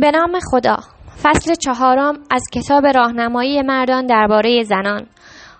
به 0.00 0.10
نام 0.10 0.38
خدا. 0.50 0.76
فصل 1.22 1.54
چهارم 1.54 2.18
از 2.30 2.42
کتاب 2.52 2.86
راهنمایی 2.86 3.62
مردان 3.62 4.06
درباره 4.06 4.62
زنان. 4.62 5.06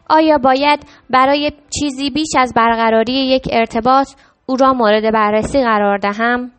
آیا 0.09 0.39
باید 0.39 0.87
برای 1.11 1.53
چیزی 1.81 2.11
بیش 2.11 2.29
از 2.39 2.53
برقراری 2.57 3.13
یک 3.13 3.49
ارتباط 3.53 4.09
او 4.47 4.57
را 4.57 4.73
مورد 4.73 5.13
بررسی 5.13 5.63
قرار 5.63 5.99
دهم؟ 5.99 6.51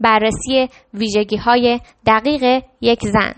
بررسی 0.00 0.68
ویژگی 0.94 1.36
های 1.36 1.80
دقیق 2.06 2.64
یک 2.80 3.00
زن. 3.02 3.34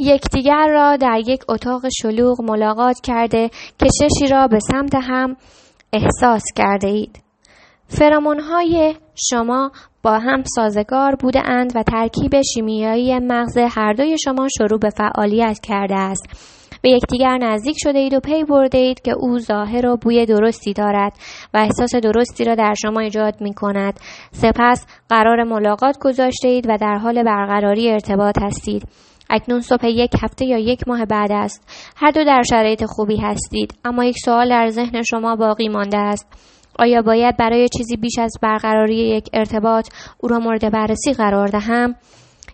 یکدیگر 0.00 0.66
را 0.68 0.96
در 0.96 1.22
یک 1.26 1.40
اتاق 1.48 1.82
شلوغ 2.02 2.42
ملاقات 2.42 3.00
کرده 3.00 3.50
کششی 3.80 4.32
را 4.32 4.46
به 4.46 4.58
سمت 4.60 4.94
هم 4.94 5.36
احساس 5.92 6.42
کرده 6.56 6.88
اید. 6.88 7.22
فرامون 7.88 8.40
های 8.40 8.94
شما 9.30 9.70
با 10.02 10.18
هم 10.18 10.42
سازگار 10.56 11.14
بوده 11.14 11.50
اند 11.50 11.72
و 11.74 11.82
ترکیب 11.82 12.42
شیمیایی 12.54 13.18
مغز 13.18 13.58
هر 13.58 13.92
دوی 13.92 14.16
شما 14.24 14.48
شروع 14.58 14.78
به 14.78 14.90
فعالیت 14.90 15.58
کرده 15.60 15.94
است. 15.94 16.56
به 16.82 16.90
یکدیگر 16.90 17.38
نزدیک 17.38 17.76
شده 17.78 17.98
اید 17.98 18.14
و 18.14 18.20
پی 18.20 18.44
برده 18.44 18.78
اید 18.78 19.00
که 19.00 19.12
او 19.18 19.38
ظاهر 19.38 19.86
و 19.86 19.96
بوی 19.96 20.26
درستی 20.26 20.72
دارد 20.72 21.12
و 21.54 21.58
احساس 21.58 21.94
درستی 21.94 22.44
را 22.44 22.54
در 22.54 22.74
شما 22.82 23.00
ایجاد 23.00 23.40
می 23.40 23.54
کند. 23.54 24.00
سپس 24.32 24.86
قرار 25.08 25.44
ملاقات 25.44 25.98
گذاشته 25.98 26.48
اید 26.48 26.66
و 26.68 26.76
در 26.80 26.94
حال 26.94 27.22
برقراری 27.22 27.90
ارتباط 27.90 28.38
هستید. 28.42 28.88
اکنون 29.30 29.60
صبح 29.60 29.86
یک 29.86 30.10
هفته 30.22 30.44
یا 30.44 30.58
یک 30.58 30.88
ماه 30.88 31.04
بعد 31.04 31.32
است. 31.32 31.92
هر 31.96 32.10
دو 32.10 32.24
در 32.24 32.42
شرایط 32.50 32.84
خوبی 32.84 33.16
هستید 33.16 33.74
اما 33.84 34.04
یک 34.04 34.16
سوال 34.24 34.48
در 34.48 34.68
ذهن 34.68 35.02
شما 35.02 35.36
باقی 35.36 35.68
مانده 35.68 35.98
است. 35.98 36.26
آیا 36.78 37.02
باید 37.02 37.36
برای 37.36 37.68
چیزی 37.68 37.96
بیش 37.96 38.18
از 38.18 38.32
برقراری 38.42 38.96
یک 38.96 39.28
ارتباط 39.32 39.88
او 40.18 40.28
را 40.28 40.38
مورد 40.38 40.72
بررسی 40.72 41.12
قرار 41.12 41.46
دهم؟ 41.48 41.94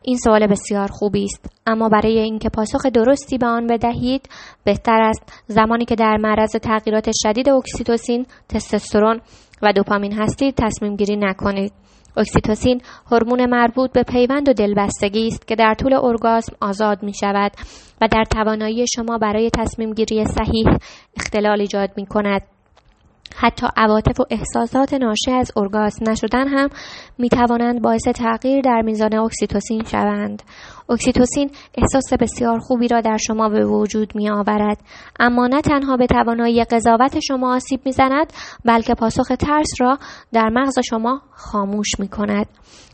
این 0.03 0.17
سوال 0.17 0.47
بسیار 0.47 0.89
خوبی 0.89 1.25
است 1.25 1.47
اما 1.67 1.89
برای 1.89 2.19
اینکه 2.19 2.49
پاسخ 2.49 2.87
درستی 2.87 3.39
به 3.39 3.47
آن 3.47 3.67
بدهید 3.67 4.29
بهتر 4.65 5.01
است 5.03 5.43
زمانی 5.47 5.85
که 5.85 5.95
در 5.95 6.17
معرض 6.17 6.51
تغییرات 6.51 7.11
شدید 7.23 7.49
اکسیتوسین 7.49 8.27
تستوسترون 8.49 9.21
و 9.63 9.73
دوپامین 9.73 10.13
هستید 10.13 10.55
تصمیم 10.55 10.97
گیری 10.97 11.17
نکنید. 11.17 11.73
اکسیتوسین 12.17 12.81
هورمون 13.11 13.47
مربوط 13.47 13.93
به 13.93 14.03
پیوند 14.03 14.49
و 14.49 14.53
دلبستگی 14.53 15.27
است 15.27 15.47
که 15.47 15.57
در 15.57 15.75
طول 15.75 15.95
ارگاسم 15.95 16.57
آزاد 16.61 17.03
می 17.03 17.15
شود 17.15 17.53
و 18.01 18.09
در 18.09 18.25
توانایی 18.25 18.85
شما 18.95 19.19
برای 19.19 19.51
تصمیم 19.51 19.95
گیری 19.95 20.25
صحیح 20.25 20.67
اختلال 21.17 21.61
ایجاد 21.61 21.91
می 21.97 22.07
کند. 22.07 22.43
حتی 23.37 23.67
عواطف 23.77 24.21
و 24.21 24.25
احساسات 24.31 24.95
ناشی 24.95 25.31
از 25.31 25.53
ارگاسم 25.57 26.11
نشدن 26.11 26.49
هم 26.49 26.69
می 27.19 27.29
توانند 27.29 27.83
باعث 27.83 28.03
تغییر 28.03 28.61
در 28.61 28.83
میزان 28.83 29.15
اکسیتوسین 29.15 29.85
شوند. 29.85 30.43
اکسیتوسین 30.89 31.51
احساس 31.75 32.13
بسیار 32.21 32.59
خوبی 32.59 32.89
را 32.89 33.01
در 33.01 33.17
شما 33.17 33.49
به 33.49 33.67
وجود 33.67 34.17
می 34.17 34.31
آورد 34.31 34.79
اما 35.21 35.47
نه 35.47 35.61
تنها 35.61 35.97
به 35.97 36.07
توانایی 36.07 36.65
قضاوت 36.65 37.19
شما 37.21 37.55
آسیب 37.55 37.81
می 37.85 37.93
زند 37.93 38.33
بلکه 38.65 38.95
پاسخ 38.95 39.29
ترس 39.39 39.71
را 39.81 39.99
در 40.33 40.49
مغز 40.49 40.79
شما 40.91 41.21
خاموش 41.31 41.89
می 41.99 42.09
کند. 42.09 42.47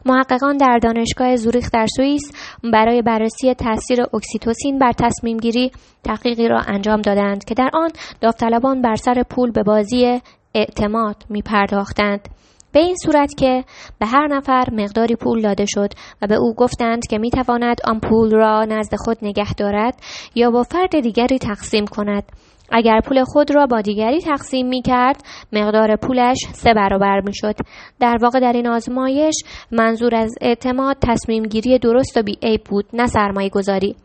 محققان 0.06 0.56
در 0.56 0.78
دانشگاه 0.82 1.36
زوریخ 1.36 1.70
در 1.70 1.86
سوئیس 1.96 2.32
برای 2.72 3.02
بررسی 3.02 3.54
تاثیر 3.54 4.02
اکسیتوسین 4.14 4.78
بر 4.78 4.92
تصمیم 4.92 5.36
گیری 5.36 5.72
تحقیقی 6.04 6.48
را 6.48 6.60
انجام 6.66 7.00
دادند 7.02 7.44
که 7.44 7.54
در 7.54 7.70
آن 7.74 7.90
داوطلبان 8.20 8.82
بر 8.82 8.96
سر 8.96 9.22
پول 9.30 9.50
به 9.50 9.62
بازی 9.62 10.20
اعتماد 10.54 11.16
می 11.28 11.42
پرداختند. 11.42 12.28
به 12.72 12.80
این 12.80 12.96
صورت 13.04 13.34
که 13.34 13.64
به 13.98 14.06
هر 14.06 14.26
نفر 14.26 14.64
مقداری 14.72 15.16
پول 15.16 15.42
داده 15.42 15.64
شد 15.66 15.92
و 16.22 16.26
به 16.26 16.34
او 16.34 16.54
گفتند 16.54 17.06
که 17.06 17.18
می 17.18 17.30
تواند 17.30 17.76
آن 17.84 18.00
پول 18.00 18.30
را 18.30 18.64
نزد 18.64 18.94
خود 18.96 19.18
نگه 19.22 19.54
دارد 19.54 19.94
یا 20.34 20.50
با 20.50 20.62
فرد 20.62 21.00
دیگری 21.00 21.38
تقسیم 21.38 21.84
کند 21.86 22.24
اگر 22.70 23.00
پول 23.00 23.24
خود 23.24 23.54
را 23.54 23.66
با 23.66 23.80
دیگری 23.80 24.20
تقسیم 24.20 24.68
می 24.68 24.82
کرد 24.82 25.22
مقدار 25.52 25.96
پولش 25.96 26.38
سه 26.52 26.74
برابر 26.74 27.20
می 27.20 27.34
شد. 27.34 27.54
در 28.00 28.18
واقع 28.22 28.40
در 28.40 28.52
این 28.52 28.68
آزمایش 28.68 29.34
منظور 29.72 30.14
از 30.14 30.34
اعتماد 30.40 30.96
تصمیم 31.02 31.42
گیری 31.42 31.78
درست 31.78 32.16
و 32.16 32.22
بیعیب 32.22 32.64
بود 32.64 32.84
نه 32.92 33.06
سرمایه 33.06 33.48
گذاری. 33.48 33.96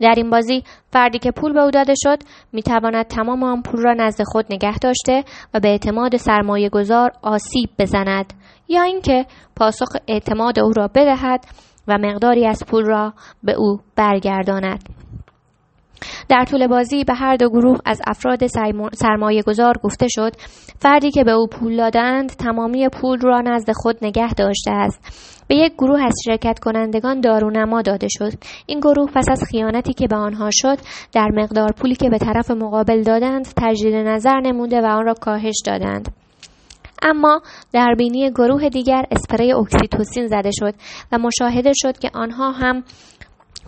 در 0.00 0.14
این 0.16 0.30
بازی 0.30 0.62
فردی 0.92 1.18
که 1.18 1.30
پول 1.30 1.52
به 1.52 1.60
او 1.60 1.70
داده 1.70 1.94
شد 2.02 2.18
می 2.52 2.62
تواند 2.62 3.06
تمام 3.06 3.42
آن 3.42 3.62
پول 3.62 3.82
را 3.82 3.94
نزد 3.94 4.22
خود 4.22 4.46
نگه 4.50 4.78
داشته 4.78 5.24
و 5.54 5.60
به 5.60 5.68
اعتماد 5.68 6.16
سرمایه 6.16 6.68
گذار 6.68 7.10
آسیب 7.22 7.70
بزند 7.78 8.32
یا 8.68 8.82
اینکه 8.82 9.26
پاسخ 9.56 9.88
اعتماد 10.08 10.58
او 10.58 10.72
را 10.72 10.88
بدهد 10.94 11.44
و 11.88 11.98
مقداری 11.98 12.46
از 12.46 12.62
پول 12.66 12.84
را 12.84 13.12
به 13.42 13.52
او 13.52 13.80
برگرداند. 13.96 14.88
در 16.28 16.44
طول 16.44 16.66
بازی 16.66 17.04
به 17.04 17.14
هر 17.14 17.36
دو 17.36 17.48
گروه 17.48 17.78
از 17.84 18.00
افراد 18.06 18.46
سرمایه 18.92 19.42
گذار 19.42 19.74
گفته 19.82 20.06
شد 20.08 20.32
فردی 20.78 21.10
که 21.10 21.24
به 21.24 21.30
او 21.30 21.46
پول 21.46 21.76
دادند 21.76 22.30
تمامی 22.30 22.88
پول 22.88 23.20
را 23.20 23.40
نزد 23.40 23.72
خود 23.72 23.96
نگه 24.02 24.32
داشته 24.32 24.70
است 24.70 25.39
به 25.50 25.56
یک 25.56 25.72
گروه 25.72 26.02
از 26.02 26.14
شرکت 26.24 26.58
کنندگان 26.58 27.20
دارونما 27.20 27.82
داده 27.82 28.06
شد. 28.10 28.32
این 28.66 28.80
گروه 28.80 29.10
پس 29.14 29.28
از 29.30 29.42
خیانتی 29.50 29.92
که 29.92 30.06
به 30.06 30.16
آنها 30.16 30.48
شد 30.52 30.78
در 31.12 31.28
مقدار 31.34 31.72
پولی 31.72 31.94
که 31.94 32.10
به 32.10 32.18
طرف 32.18 32.50
مقابل 32.50 33.02
دادند 33.02 33.48
تجدید 33.56 33.94
نظر 33.94 34.40
نموده 34.40 34.80
و 34.80 34.86
آن 34.86 35.04
را 35.04 35.14
کاهش 35.14 35.54
دادند. 35.66 36.12
اما 37.02 37.42
در 37.72 37.94
بینی 37.98 38.30
گروه 38.30 38.68
دیگر 38.68 39.04
اسپری 39.10 39.52
اکسیتوسین 39.52 40.26
زده 40.26 40.50
شد 40.52 40.74
و 41.12 41.18
مشاهده 41.18 41.72
شد 41.74 41.98
که 41.98 42.10
آنها 42.14 42.50
هم 42.50 42.82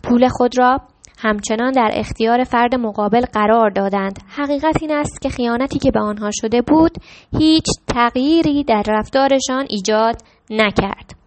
پول 0.03 0.29
خود 0.29 0.59
را 0.59 0.81
همچنان 1.19 1.73
در 1.73 1.91
اختیار 1.93 2.45
فرد 2.45 2.75
مقابل 2.75 3.21
قرار 3.33 3.71
دادند. 3.71 4.19
حقیقت 4.29 4.83
این 4.83 4.93
است 4.93 5.23
که 5.23 5.29
خیانتی 5.29 5.79
که 5.79 5.91
به 5.91 6.01
آنها 6.01 6.31
شده 6.33 6.63
بود 6.63 6.93
هیچ 7.39 7.67
تغییری 7.95 8.65
در 8.65 8.83
رفتارشان 8.89 9.67
ایجاد 9.69 10.17
نکرد. 10.51 11.22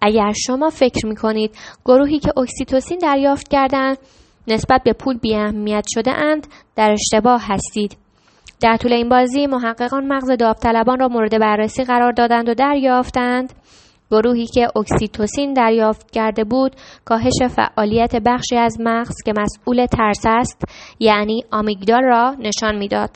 اگر 0.00 0.32
شما 0.46 0.70
فکر 0.70 1.06
می 1.06 1.16
کنید 1.16 1.50
گروهی 1.84 2.18
که 2.18 2.32
اکسیتوسین 2.36 2.98
دریافت 2.98 3.48
کردند 3.48 3.98
نسبت 4.48 4.82
به 4.84 4.92
پول 4.92 5.18
بیاهمیت 5.18 5.84
شده 5.94 6.10
اند 6.10 6.46
در 6.76 6.92
اشتباه 6.92 7.42
هستید 7.44 7.96
در 8.60 8.76
طول 8.76 8.92
این 8.92 9.08
بازی 9.08 9.46
محققان 9.46 10.06
مغز 10.06 10.30
داوطلبان 10.30 11.00
را 11.00 11.08
مورد 11.08 11.40
بررسی 11.40 11.84
قرار 11.84 12.12
دادند 12.12 12.48
و 12.48 12.54
دریافتند 12.54 13.52
گروهی 14.10 14.46
که 14.46 14.68
اکسیتوسین 14.76 15.52
دریافت 15.52 16.10
کرده 16.10 16.44
بود 16.44 16.76
کاهش 17.04 17.42
فعالیت 17.56 18.16
بخشی 18.16 18.56
از 18.56 18.76
مغز 18.80 19.14
که 19.24 19.32
مسئول 19.36 19.86
ترس 19.86 20.22
است 20.26 20.64
یعنی 20.98 21.44
آمیگدال 21.50 22.02
را 22.02 22.36
نشان 22.38 22.78
می‌داد. 22.78 23.10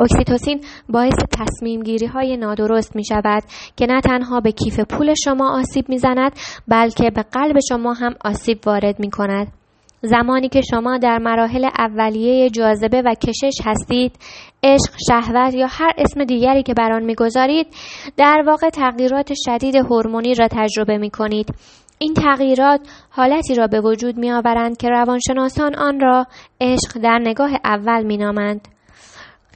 اکسیتوسین 0.00 0.60
باعث 0.88 1.14
تصمیم 1.38 1.82
گیری 1.82 2.06
های 2.06 2.36
نادرست 2.36 2.96
می 2.96 3.04
شود 3.04 3.42
که 3.76 3.86
نه 3.86 4.00
تنها 4.00 4.40
به 4.40 4.52
کیف 4.52 4.80
پول 4.80 5.14
شما 5.24 5.58
آسیب 5.58 5.88
می 5.88 5.98
زند 5.98 6.32
بلکه 6.68 7.10
به 7.10 7.22
قلب 7.22 7.56
شما 7.68 7.92
هم 7.92 8.14
آسیب 8.24 8.58
وارد 8.66 9.00
می 9.00 9.10
کند. 9.10 9.52
زمانی 10.04 10.48
که 10.48 10.60
شما 10.70 10.98
در 10.98 11.18
مراحل 11.18 11.68
اولیه 11.78 12.50
جاذبه 12.50 13.02
و 13.02 13.14
کشش 13.14 13.58
هستید 13.64 14.12
عشق 14.62 14.94
شهوت 15.08 15.54
یا 15.54 15.66
هر 15.70 15.92
اسم 15.98 16.24
دیگری 16.24 16.62
که 16.62 16.74
بر 16.74 16.92
آن 16.92 17.02
می‌گذارید 17.02 17.66
در 18.16 18.42
واقع 18.46 18.70
تغییرات 18.70 19.32
شدید 19.44 19.76
هورمونی 19.76 20.34
را 20.34 20.48
تجربه 20.48 20.98
می 20.98 21.10
کنید 21.10 21.54
این 21.98 22.14
تغییرات 22.14 22.80
حالتی 23.10 23.54
را 23.54 23.66
به 23.66 23.80
وجود 23.80 24.16
می 24.16 24.32
آورند 24.32 24.76
که 24.76 24.88
روانشناسان 24.88 25.74
آن 25.74 26.00
را 26.00 26.26
عشق 26.60 26.98
در 27.02 27.18
نگاه 27.18 27.50
اول 27.64 28.02
می 28.02 28.16
نامند. 28.16 28.68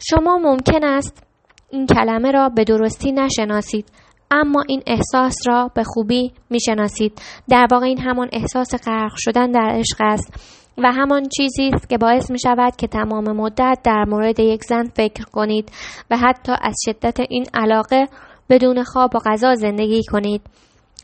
شما 0.00 0.38
ممکن 0.38 0.84
است 0.84 1.26
این 1.70 1.86
کلمه 1.86 2.30
را 2.30 2.48
به 2.48 2.64
درستی 2.64 3.12
نشناسید 3.12 3.86
اما 4.30 4.64
این 4.68 4.82
احساس 4.86 5.34
را 5.46 5.70
به 5.74 5.84
خوبی 5.84 6.32
می‌شناسید. 6.50 7.22
در 7.48 7.66
واقع 7.72 7.86
این 7.86 8.00
همان 8.00 8.28
احساس 8.32 8.74
غرق 8.86 9.12
شدن 9.16 9.50
در 9.50 9.68
عشق 9.74 9.96
است 10.00 10.56
و 10.78 10.92
همان 10.92 11.28
چیزی 11.36 11.70
است 11.74 11.88
که 11.88 11.98
باعث 11.98 12.30
می 12.30 12.38
شود 12.38 12.76
که 12.76 12.86
تمام 12.86 13.24
مدت 13.36 13.78
در 13.84 14.04
مورد 14.04 14.40
یک 14.40 14.64
زن 14.64 14.84
فکر 14.84 15.24
کنید 15.24 15.72
و 16.10 16.16
حتی 16.16 16.52
از 16.62 16.74
شدت 16.84 17.20
این 17.20 17.46
علاقه 17.54 18.08
بدون 18.50 18.82
خواب 18.82 19.16
و 19.16 19.18
غذا 19.18 19.54
زندگی 19.54 20.02
کنید. 20.04 20.42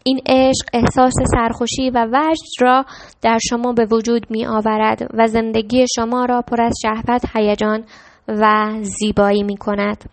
این 0.05 0.21
عشق 0.27 0.69
احساس 0.73 1.13
سرخوشی 1.35 1.91
و 1.91 2.07
وجد 2.13 2.63
را 2.63 2.85
در 3.23 3.39
شما 3.49 3.73
به 3.73 3.87
وجود 3.91 4.27
می 4.31 4.47
آورد 4.47 5.09
و 5.15 5.27
زندگی 5.27 5.87
شما 5.97 6.25
را 6.25 6.43
پر 6.43 6.63
از 6.63 6.75
شهوت 6.83 7.23
هیجان 7.37 7.85
و 8.29 8.71
زیبایی 8.83 9.43
می 9.43 9.57
کند. 9.57 10.05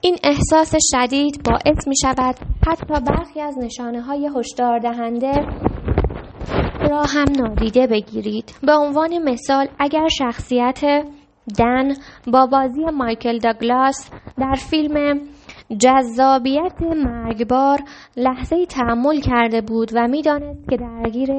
این 0.00 0.16
احساس 0.24 0.74
شدید 0.90 1.42
باعث 1.44 1.88
می 1.88 1.94
شود 2.02 2.34
حتی 2.66 3.00
برخی 3.06 3.40
از 3.40 3.58
نشانه 3.58 4.02
های 4.02 4.30
هشدار 4.36 4.78
دهنده 4.78 5.32
را 6.90 7.02
هم 7.02 7.24
نادیده 7.38 7.86
بگیرید 7.86 8.54
به 8.62 8.72
عنوان 8.72 9.18
مثال 9.18 9.68
اگر 9.78 10.08
شخصیت 10.08 10.80
دن 11.58 11.94
با 12.32 12.46
بازی 12.46 12.84
مایکل 12.84 13.38
داگلاس 13.38 14.10
در 14.38 14.54
فیلم 14.54 15.20
جذابیت 15.78 16.82
مرگبار 16.82 17.78
لحظه 18.16 18.66
تحمل 18.66 19.20
کرده 19.20 19.60
بود 19.60 19.90
و 19.94 20.08
می‌دانست 20.08 20.70
که 20.70 20.76
درگیر 20.76 21.30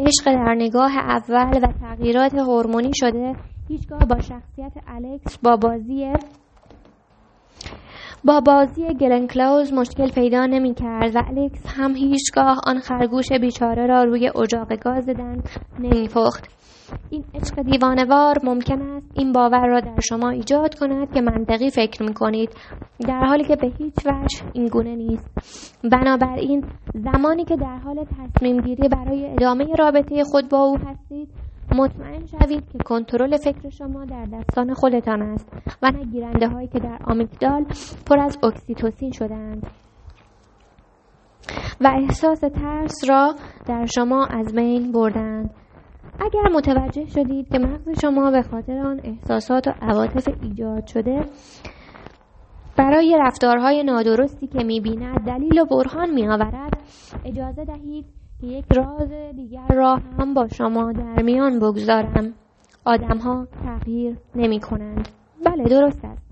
عشق 0.00 0.24
در 0.24 0.54
نگاه 0.58 0.92
اول 0.98 1.58
و 1.62 1.72
تغییرات 1.80 2.34
هورمونی 2.34 2.90
شده 2.94 3.34
هیچگاه 3.68 3.98
با 3.98 4.20
شخصیت 4.20 4.72
الکس 4.86 5.38
با 5.38 5.56
بازی 5.56 6.12
با 8.24 8.40
بازی 8.40 8.94
گلن 8.94 9.26
کلاوز 9.26 9.72
مشکل 9.72 10.10
پیدا 10.10 10.46
نمی 10.46 10.74
کرد 10.74 11.16
و 11.16 11.22
الکس 11.28 11.66
هم 11.66 11.94
هیچگاه 11.94 12.60
آن 12.66 12.78
خرگوش 12.78 13.32
بیچاره 13.32 13.86
را 13.86 14.04
روی 14.04 14.30
اجاق 14.36 14.76
گاز 14.76 15.06
دن 15.06 15.42
نمی 15.78 16.08
پخت. 16.08 16.56
این 17.10 17.24
عشق 17.34 17.62
دیوانوار 17.62 18.34
ممکن 18.44 18.82
است 18.82 19.10
این 19.14 19.32
باور 19.32 19.66
را 19.66 19.80
در 19.80 20.00
شما 20.00 20.30
ایجاد 20.30 20.74
کند 20.74 21.14
که 21.14 21.20
منطقی 21.20 21.70
فکر 21.70 22.02
می 22.02 22.14
کنید 22.14 22.50
در 23.08 23.24
حالی 23.24 23.44
که 23.44 23.56
به 23.56 23.72
هیچ 23.78 23.94
وجه 24.06 24.42
این 24.52 24.66
گونه 24.66 24.96
نیست 24.96 25.30
بنابراین 25.92 26.64
زمانی 26.94 27.44
که 27.44 27.56
در 27.56 27.76
حال 27.76 28.04
تصمیم 28.04 28.60
گیری 28.60 28.88
برای 28.88 29.26
ادامه 29.32 29.66
رابطه 29.78 30.24
خود 30.24 30.48
با 30.48 30.58
او 30.58 30.78
هستید 30.78 31.45
مطمئن 31.74 32.26
شوید 32.26 32.68
که 32.72 32.78
کنترل 32.78 33.36
فکر 33.36 33.68
شما 33.68 34.04
در 34.04 34.24
دستان 34.24 34.74
خودتان 34.74 35.22
است 35.22 35.52
و 35.82 35.90
نه 35.90 36.04
گیرنده 36.04 36.48
هایی 36.48 36.68
که 36.68 36.78
در 36.78 36.98
آمیگدال 37.04 37.64
پر 38.06 38.18
از 38.18 38.38
اکسیتوسین 38.42 39.10
شدهاند. 39.12 39.66
و 41.80 41.92
احساس 42.02 42.40
ترس 42.40 43.08
را 43.08 43.34
در 43.66 43.86
شما 43.86 44.26
از 44.26 44.54
بین 44.54 44.92
بردند 44.92 45.50
اگر 46.20 46.48
متوجه 46.54 47.06
شدید 47.06 47.48
که 47.48 47.58
مغز 47.58 48.00
شما 48.00 48.30
به 48.30 48.42
خاطر 48.42 48.78
آن 48.78 49.00
احساسات 49.04 49.68
و 49.68 49.72
عواطف 49.82 50.28
ایجاد 50.42 50.86
شده 50.86 51.24
برای 52.76 53.18
رفتارهای 53.20 53.82
نادرستی 53.82 54.46
که 54.46 54.64
می‌بیند 54.64 55.18
دلیل 55.26 55.60
و 55.60 55.64
برهان 55.64 56.10
میآورد 56.10 56.78
اجازه 57.24 57.64
دهید 57.64 58.06
یک 58.42 58.64
راز 58.76 59.12
دیگر 59.36 59.68
را 59.74 60.00
هم 60.18 60.34
با 60.34 60.48
شما 60.48 60.92
در 60.92 61.22
میان 61.22 61.58
بگذارم. 61.58 62.34
آدمها 62.84 63.46
تغییر 63.64 64.16
نمی 64.34 64.60
کنند 64.60 65.08
بله 65.44 65.64
درست 65.64 66.04
است. 66.04 66.22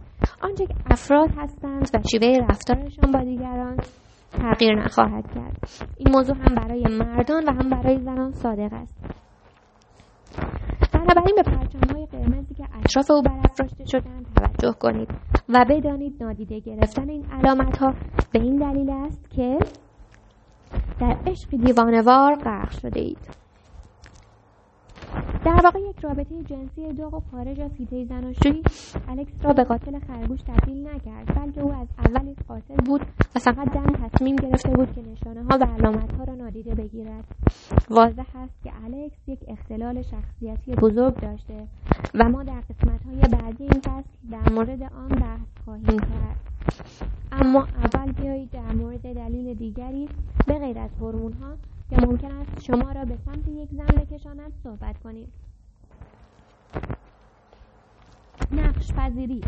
آنچه 0.43 0.67
که 0.67 0.75
افراد 0.91 1.31
هستند 1.37 1.91
و 1.95 1.99
شیوه 2.11 2.47
رفتارشان 2.51 3.12
با 3.12 3.21
دیگران 3.21 3.77
تغییر 4.33 4.85
نخواهد 4.85 5.25
کرد. 5.35 5.69
این 5.97 6.15
موضوع 6.15 6.37
هم 6.37 6.55
برای 6.55 6.83
مردان 6.87 7.45
و 7.45 7.53
هم 7.53 7.71
برای 7.71 7.99
زنان 7.99 8.33
صادق 8.33 8.73
است. 8.73 8.97
بنابراین 10.93 11.35
به 11.37 11.50
های 11.95 12.07
قرمزی 12.07 12.55
که 12.55 12.65
اطراف 12.85 13.11
او 13.11 13.23
برافراشته 13.23 13.85
شدند 13.85 14.27
توجه 14.37 14.79
کنید 14.81 15.09
و 15.49 15.65
بدانید 15.69 16.23
نادیده 16.23 16.61
گرفتن 16.61 17.09
این 17.09 17.25
علامت 17.33 17.77
ها 17.79 17.95
به 18.33 18.41
این 18.41 18.57
دلیل 18.57 18.91
است 18.91 19.31
که 19.31 19.59
در 20.99 21.17
عشق 21.26 21.56
دیوانوار 21.56 22.37
غرق 22.44 22.71
شده 22.71 23.00
اید. 23.00 23.31
در 25.44 25.61
واقع 25.64 25.78
یک 25.78 25.99
رابطه 26.00 26.43
جنسی 26.43 26.93
داغ 26.93 27.14
و 27.14 27.20
خارج 27.31 27.61
از 27.61 27.70
حیطه 27.78 28.05
زناشویی 28.05 28.62
الکس 29.08 29.32
را 29.44 29.52
به 29.52 29.64
قاتل 29.64 29.99
خرگوش 29.99 30.40
تبدیل 30.43 30.88
نکرد 30.88 31.34
بلکه 31.37 31.61
او 31.61 31.72
از 31.72 31.88
اول 31.99 32.28
یک 32.28 32.38
قاتل 32.49 32.76
بود 32.76 33.00
و 33.37 33.38
فقط 33.38 33.72
دن 33.72 34.08
تصمیم 34.08 34.37
گرفته 34.37 34.70
بود 34.70 34.93
که 34.93 35.02
نشانه 35.02 35.43
ها 35.43 35.58
و 35.58 35.64
علامت 35.64 36.12
ها 36.12 36.25
را 36.25 36.34
نادیده 36.34 36.75
بگیرد. 36.75 37.25
واضح 37.90 38.37
است 38.37 38.62
که 38.64 38.72
الکس 38.84 39.16
یک 39.26 39.38
اختلال 39.49 40.02
شخصیتی 40.02 40.75
بزرگ 40.75 41.20
داشته 41.20 41.66
و 42.14 42.28
ما 42.28 42.43
در 42.43 42.61
قسمت 42.61 43.00
های 43.06 43.20
بعدی 43.40 43.64
این 43.64 43.81
فصل 43.81 44.11
در 44.31 44.52
مورد 44.52 44.82
آن 44.82 45.08
بحث 45.08 45.49
خواهیم 45.64 45.99
کرد. 45.99 46.37
اما 47.32 47.64
اول 47.84 48.12
بیایید 48.12 48.50
در 48.50 48.72
مورد 48.72 49.14
دلیل 49.14 49.55
دیگری 49.55 50.08
به 50.46 50.58
غیر 50.58 50.78
از 50.78 50.90
هورمون 51.00 51.32
ها 51.32 51.55
که 51.94 52.06
ممکن 52.06 52.32
است 52.32 52.62
شما 52.62 52.93
را 52.93 53.05
به 53.05 53.17
سمت 53.25 53.49
یک 53.49 53.69
زن 53.73 53.87
بکشاند. 53.87 54.52
صحبت 54.62 54.99
کنید 54.99 55.29
نقش 58.52 58.93
پذیری. 58.93 59.41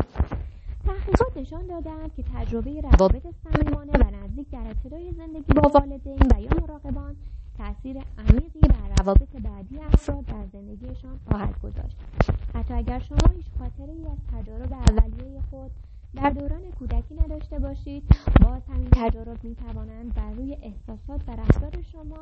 تحقیقات 0.85 1.37
نشان 1.37 1.67
دادند 1.67 2.15
که 2.15 2.23
تجربه 2.35 2.81
روابط 2.81 3.23
صمیمانه 3.43 3.91
و 3.91 4.23
نزدیک 4.23 4.49
در 4.49 4.59
ابتدای 4.67 5.11
زندگی 5.11 5.53
با 5.53 5.69
والدین 5.69 6.19
و 6.35 6.41
یا 6.41 6.49
مراقبان 6.61 7.15
تاثیر 7.57 7.97
عمیقی 8.17 8.59
بر 8.59 9.03
روابط 9.03 9.29
بعدی 9.43 9.79
افراد 9.79 10.25
در 10.25 10.45
زندگیشان 10.53 11.19
خواهد 11.29 11.61
گذاشت. 11.61 11.97
حتی 12.55 12.73
اگر 12.73 12.99
شما 12.99 13.33
هیچ 13.35 13.45
خاطره 13.59 13.93
ای 13.93 14.05
از 14.05 14.17
تجارب 14.33 14.73
اولیه 14.73 15.41
خود 15.49 15.71
در 16.15 16.29
دوران 16.29 16.61
کودکی 16.79 17.15
نداشته 17.15 17.59
باشید. 17.59 18.03
باز 18.41 18.61
همین 18.73 18.89
تجارب 18.91 19.43
می 19.43 19.55
توانند 19.55 20.13
بر 20.13 20.31
روی 20.31 20.57
احساسات 20.61 21.21
و 21.27 21.31
رفتار 21.31 21.81
شما 21.91 22.17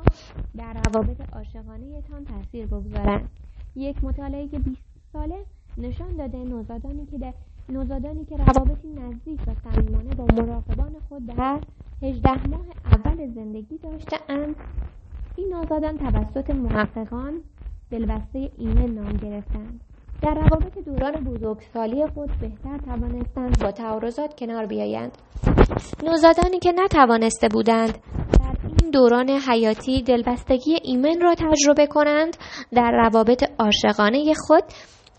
در 0.56 0.72
روابط 0.84 1.20
عاشقانهتان 1.32 2.24
تاثیر 2.24 2.66
بگذارند. 2.66 3.28
یک 3.76 4.04
مطالعه 4.04 4.48
که 4.48 4.58
20 4.58 4.80
ساله 5.12 5.44
نشان 5.78 6.16
داده 6.16 6.38
نوزادانی 6.38 7.06
که 7.06 7.18
در 7.18 7.34
نوزادانی 7.68 8.24
که 8.24 8.36
روابطی 8.36 8.88
نزدیک 8.88 9.40
و 9.46 9.54
صمیمانه 9.64 10.14
با 10.14 10.24
مراقبان 10.24 10.96
خود 11.08 11.26
در 11.26 11.60
18 12.02 12.48
ماه 12.48 12.66
اول 12.84 13.34
زندگی 13.34 13.78
داشته 13.78 14.16
اند 14.28 14.56
این 15.36 15.54
نوزادان 15.54 15.98
توسط 15.98 16.50
محققان 16.50 17.40
دلبسته 17.90 18.50
ایمن 18.58 18.86
نام 18.86 19.12
گرفتند. 19.12 19.80
در 20.22 20.34
روابط 20.34 20.78
دوران 20.78 21.24
بزرگسالی 21.24 22.06
خود 22.14 22.30
بهتر 22.40 22.78
توانستند 22.78 23.58
با 23.62 23.70
تعارضات 23.70 24.34
کنار 24.38 24.66
بیایند. 24.66 25.12
نوزادانی 26.02 26.58
که 26.58 26.72
نتوانسته 26.72 27.48
بودند 27.48 27.98
در 28.40 28.56
این 28.62 28.90
دوران 28.90 29.30
حیاتی 29.30 30.02
دلبستگی 30.02 30.78
ایمن 30.82 31.20
را 31.20 31.34
تجربه 31.34 31.86
کنند 31.86 32.36
در 32.72 32.90
روابط 32.90 33.44
عاشقانه 33.58 34.34
خود 34.46 34.64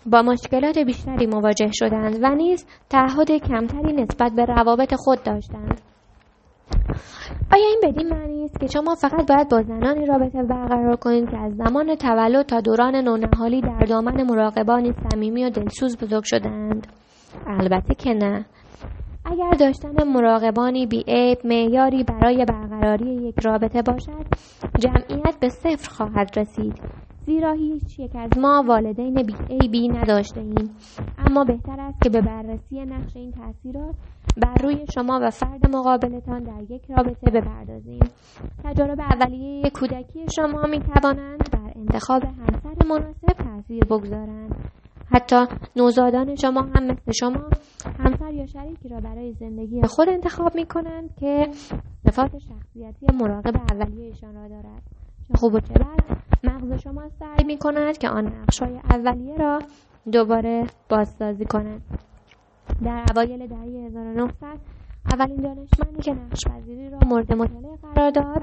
با 0.06 0.22
مشکلات 0.22 0.77
بیشتری 0.77 1.25
مواجه 1.25 1.72
شدند 1.74 2.20
و 2.24 2.36
نیز 2.36 2.66
تعهد 2.89 3.32
کمتری 3.32 3.94
نسبت 3.94 4.32
به 4.36 4.46
روابط 4.46 4.94
خود 4.96 5.24
داشتند. 5.24 5.82
آیا 7.51 7.65
این 7.67 7.81
بدین 7.83 8.09
معنی 8.09 8.43
است 8.45 8.59
که 8.59 8.67
شما 8.67 8.95
فقط 8.95 9.31
باید 9.31 9.50
با 9.50 9.62
زنانی 9.62 10.05
رابطه 10.05 10.43
برقرار 10.43 10.95
کنید 10.95 11.29
که 11.29 11.38
از 11.38 11.55
زمان 11.55 11.95
تولد 11.95 12.45
تا 12.45 12.62
دوران 12.62 12.95
نونهالی 12.95 13.62
در 13.62 13.86
دامن 13.89 14.24
مراقبانی 14.24 14.93
صمیمی 14.93 15.45
و 15.45 15.50
دلسوز 15.50 15.97
بزرگ 15.97 16.24
شدند 16.24 16.88
البته 17.47 17.95
که 17.95 18.13
نه. 18.13 18.45
اگر 19.25 19.51
داشتن 19.59 20.03
مراقبانی 20.03 20.86
بیعیب 20.86 21.38
معیاری 21.43 22.03
برای 22.03 22.45
برقراری 22.45 23.15
یک 23.15 23.39
رابطه 23.43 23.81
باشد 23.81 24.25
جمعیت 24.79 25.39
به 25.39 25.50
صفر 25.50 25.89
خواهد 25.89 26.39
رسید. 26.39 26.81
زیرا 27.25 27.53
هیچ 27.53 28.00
یک 28.00 28.15
از 28.15 28.38
ما 28.38 28.63
والدین 28.67 29.13
بی 29.13 29.67
بی 29.67 29.88
نداشته 29.88 30.41
ایم 30.41 30.75
اما 31.17 31.43
بهتر 31.43 31.79
است 31.79 32.01
که 32.01 32.09
به 32.09 32.21
بررسی 32.21 32.86
نقش 32.86 33.15
این 33.15 33.31
تاثیرات 33.31 33.95
بر 34.41 34.62
روی 34.63 34.86
شما 34.94 35.20
و 35.24 35.29
فرد 35.29 35.70
مقابلتان 35.70 36.44
در 36.44 36.72
یک 36.72 36.91
رابطه 36.91 37.32
بپردازیم. 37.32 38.00
تجارب 38.63 39.00
اولیه 39.00 39.70
کودکی 39.70 40.25
شما 40.36 40.62
می 40.62 40.79
توانند 40.79 41.51
بر 41.51 41.72
انتخاب 41.75 42.24
همسر 42.24 42.88
مناسب 42.89 43.27
تاثیر 43.27 43.86
بگذارند. 43.86 44.56
حتی 45.12 45.46
نوزادان 45.75 46.36
شما 46.36 46.62
هم 46.62 46.84
مثل 46.84 47.12
شما 47.12 47.50
همسر 48.00 48.34
یا 48.34 48.46
شریکی 48.46 48.89
را 48.89 49.00
برای 49.00 49.34
زندگی 49.34 49.82
خود 49.82 50.10
انتخاب 50.10 50.56
می 50.56 50.65
کنند 50.65 51.15
که 51.20 51.48
صفات 52.08 52.32
شخصیتی 52.38 53.06
مراقب 53.13 53.56
اولیهشان 53.72 54.36
را 54.36 54.48
دارد. 54.48 54.82
چه 55.27 55.34
خوب 55.38 55.53
و 55.53 55.60
چه 55.60 55.74
بد 55.74 56.17
مغز 56.44 56.82
شما 56.82 57.10
سعی 57.10 57.46
می 57.46 57.58
کند 57.58 57.98
که 57.98 58.10
آن 58.10 58.25
نقش 58.25 58.62
های 58.62 58.79
اولیه 58.89 59.38
را 59.38 59.60
دوباره 60.12 60.67
بازسازی 60.89 61.46
کند. 61.46 61.82
در 62.84 63.03
اوایل 63.12 63.48
دهه 63.48 63.60
1900 63.60 64.34
اولین 65.13 65.38
دانشمندی 65.38 66.01
که 66.01 66.13
نقش 66.13 66.48
پذیری 66.48 66.89
را 66.89 67.00
مورد 67.05 67.34
مطالعه 67.34 67.77
قرار 67.93 68.10
داد. 68.12 68.41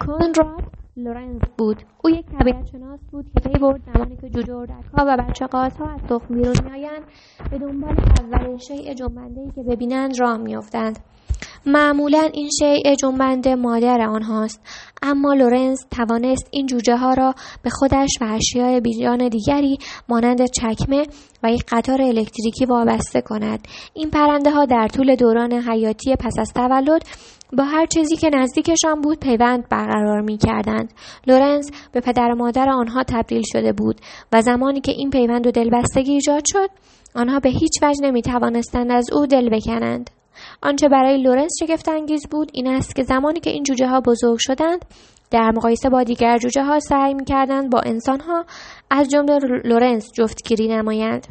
کنراد 0.00 0.62
لورنز 0.96 1.40
بود. 1.58 1.82
او 2.04 2.10
یک 2.10 2.26
طبیعت 2.26 2.66
شناس 2.66 3.00
بود 3.10 3.30
که 3.34 3.48
پی 3.48 3.58
برد 3.58 3.80
زمانی 3.94 4.16
که 4.16 4.30
جوجه 4.30 4.54
ها 4.96 5.04
و 5.06 5.16
بچه 5.16 5.48
ها 5.52 5.62
از 5.62 5.72
تخم 6.08 6.34
بیرون 6.34 6.56
میآیند 6.64 7.02
به 7.50 7.58
دنبال 7.58 7.96
اولین 8.20 8.58
شیء 8.58 8.94
جنبندهای 8.94 9.50
که 9.54 9.62
ببینند 9.62 10.20
راه 10.20 10.36
میافتند. 10.36 10.98
معمولا 11.66 12.28
این 12.32 12.48
شیء 12.58 12.94
جنبنده 12.94 13.54
مادر 13.54 14.00
آنهاست 14.00 14.60
اما 15.02 15.34
لورنز 15.34 15.78
توانست 15.90 16.48
این 16.50 16.66
جوجه 16.66 16.96
ها 16.96 17.14
را 17.14 17.34
به 17.62 17.70
خودش 17.70 18.10
و 18.20 18.24
اشیای 18.24 18.80
بیجان 18.80 19.28
دیگری 19.28 19.78
مانند 20.08 20.46
چکمه 20.46 21.02
و 21.42 21.52
یک 21.52 21.64
قطار 21.68 22.02
الکتریکی 22.02 22.64
وابسته 22.64 23.20
کند 23.20 23.68
این 23.94 24.10
پرنده 24.10 24.50
ها 24.50 24.64
در 24.64 24.88
طول 24.88 25.16
دوران 25.16 25.52
حیاتی 25.52 26.16
پس 26.16 26.38
از 26.38 26.52
تولد 26.52 27.02
با 27.58 27.64
هر 27.64 27.86
چیزی 27.86 28.16
که 28.16 28.30
نزدیکشان 28.34 29.00
بود 29.00 29.20
پیوند 29.20 29.68
برقرار 29.68 30.20
می 30.20 30.38
کردند. 30.38 30.92
لورنز 31.26 31.70
به 31.92 32.00
پدر 32.00 32.28
و 32.32 32.34
مادر 32.34 32.70
آنها 32.70 33.02
تبدیل 33.02 33.42
شده 33.52 33.72
بود 33.72 34.00
و 34.32 34.42
زمانی 34.42 34.80
که 34.80 34.92
این 34.92 35.10
پیوند 35.10 35.46
و 35.46 35.50
دلبستگی 35.50 36.12
ایجاد 36.12 36.42
شد 36.46 36.70
آنها 37.14 37.40
به 37.40 37.48
هیچ 37.48 37.82
وجه 37.82 38.00
نمی 38.02 38.22
توانستند 38.22 38.92
از 38.92 39.12
او 39.12 39.26
دل 39.26 39.48
بکنند. 39.48 40.10
آنچه 40.62 40.88
برای 40.88 41.22
لورنس 41.22 41.52
شگفت 41.60 41.88
انگیز 41.88 42.26
بود 42.30 42.50
این 42.54 42.66
است 42.66 42.96
که 42.96 43.02
زمانی 43.02 43.40
که 43.40 43.50
این 43.50 43.62
جوجه 43.62 43.86
ها 43.86 44.00
بزرگ 44.00 44.38
شدند 44.40 44.84
در 45.30 45.50
مقایسه 45.50 45.88
با 45.88 46.02
دیگر 46.02 46.38
جوجه 46.38 46.62
ها 46.62 46.80
سعی 46.80 47.14
می 47.14 47.24
کردند 47.24 47.70
با 47.70 47.80
انسان 47.80 48.20
ها 48.20 48.44
از 48.90 49.08
جمله 49.10 49.38
لورنس 49.64 50.12
جفتگیری 50.12 50.68
نمایند. 50.68 51.26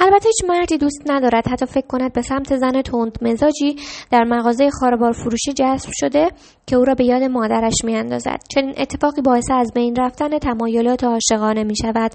البته 0.00 0.28
هیچ 0.28 0.50
مردی 0.50 0.78
دوست 0.78 1.02
ندارد. 1.06 1.48
حتی 1.48 1.66
فکر 1.66 1.86
کند 1.86 2.12
به 2.12 2.22
سمت 2.22 2.56
زن 2.56 2.82
تند 2.82 3.18
مزاجی 3.22 3.76
در 4.10 4.24
مغازه 4.24 4.70
خواربار 4.70 5.12
فروشی 5.12 5.52
جذب 5.52 5.88
شده 5.92 6.30
که 6.66 6.76
او 6.76 6.84
را 6.84 6.94
به 6.94 7.04
یاد 7.04 7.22
مادرش 7.22 7.74
میاندازد. 7.84 8.38
چنین 8.54 8.74
اتفاقی 8.78 9.22
باعث 9.22 9.50
از 9.50 9.72
بین 9.74 9.96
رفتن 9.96 10.38
تمایلات 10.38 11.04
عاشقانه 11.04 11.64
می 11.64 11.76
شود 11.76 12.12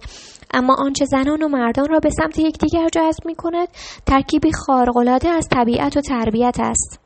اما 0.54 0.76
آنچه 0.80 1.06
زنان 1.06 1.44
و 1.44 1.48
مردان 1.48 1.88
را 1.90 2.00
به 2.00 2.10
سمت 2.10 2.40
یکدیگر 2.40 2.90
جذب 2.90 3.26
می 3.26 3.36
کند 3.36 3.68
ترکیبی 4.06 4.52
خارق‌العاده 4.52 5.30
از 5.30 5.48
طبیعت 5.52 5.98
و 5.98 6.02
تربیت 6.02 6.56
است. 6.60 7.01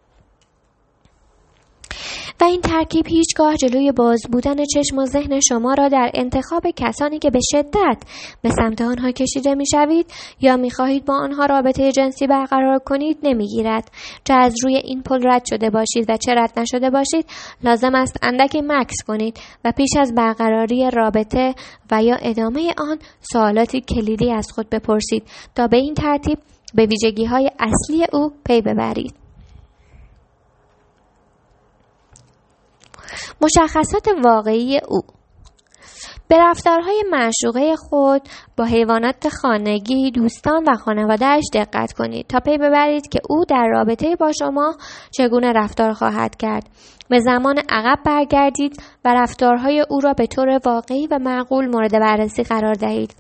و 2.41 2.43
این 2.43 2.61
ترکیب 2.61 3.07
هیچگاه 3.07 3.55
جلوی 3.55 3.91
باز 3.91 4.21
بودن 4.31 4.55
چشم 4.65 4.97
و 4.97 5.05
ذهن 5.05 5.39
شما 5.39 5.73
را 5.73 5.87
در 5.87 6.11
انتخاب 6.13 6.63
کسانی 6.75 7.19
که 7.19 7.29
به 7.29 7.39
شدت 7.51 8.03
به 8.41 8.49
سمت 8.49 8.81
آنها 8.81 9.11
کشیده 9.11 9.55
می‌شوید 9.55 10.05
یا 10.41 10.57
می‌خواهید 10.57 11.05
با 11.05 11.13
آنها 11.13 11.45
رابطه 11.45 11.91
جنسی 11.91 12.27
برقرار 12.27 12.79
کنید 12.79 13.17
نمی‌گیرد. 13.23 13.91
چه 14.23 14.33
از 14.33 14.55
روی 14.63 14.75
این 14.75 15.01
پل 15.01 15.27
رد 15.27 15.45
شده 15.45 15.69
باشید 15.69 16.09
و 16.09 16.17
چه 16.17 16.33
رد 16.33 16.59
نشده 16.59 16.89
باشید 16.89 17.25
لازم 17.63 17.95
است 17.95 18.19
اندکی 18.21 18.61
مکس 18.61 19.03
کنید 19.07 19.39
و 19.65 19.71
پیش 19.71 19.89
از 19.99 20.15
برقراری 20.15 20.89
رابطه 20.93 21.55
و 21.91 22.03
یا 22.03 22.15
ادامه 22.15 22.73
آن 22.77 22.99
سوالاتی 23.21 23.81
کلیدی 23.81 24.31
از 24.31 24.47
خود 24.55 24.69
بپرسید 24.69 25.23
تا 25.55 25.67
به 25.67 25.77
این 25.77 25.93
ترتیب 25.93 26.37
به 26.73 26.85
ویژگی 26.85 27.25
های 27.25 27.51
اصلی 27.59 28.05
او 28.13 28.31
پی 28.45 28.61
ببرید. 28.61 29.24
مشخصات 33.41 34.07
واقعی 34.23 34.79
او 34.87 35.01
به 36.27 36.37
رفتارهای 36.39 37.03
معشوقه 37.11 37.75
خود 37.75 38.21
با 38.57 38.65
حیوانات 38.65 39.29
خانگی، 39.41 40.11
دوستان 40.11 40.63
و 40.67 40.75
خانوادهش 40.75 41.43
دقت 41.53 41.93
کنید 41.93 42.27
تا 42.27 42.39
پی 42.39 42.57
ببرید 42.57 43.09
که 43.09 43.19
او 43.29 43.45
در 43.45 43.67
رابطه 43.71 44.15
با 44.15 44.31
شما 44.39 44.75
چگونه 45.11 45.51
رفتار 45.51 45.93
خواهد 45.93 46.35
کرد. 46.35 46.69
به 47.09 47.19
زمان 47.19 47.57
عقب 47.69 47.99
برگردید 48.05 48.83
و 49.05 49.13
رفتارهای 49.13 49.85
او 49.89 49.99
را 49.99 50.13
به 50.13 50.27
طور 50.27 50.59
واقعی 50.65 51.07
و 51.07 51.19
معقول 51.19 51.67
مورد 51.67 51.91
بررسی 51.91 52.43
قرار 52.43 52.73
دهید. 52.73 53.15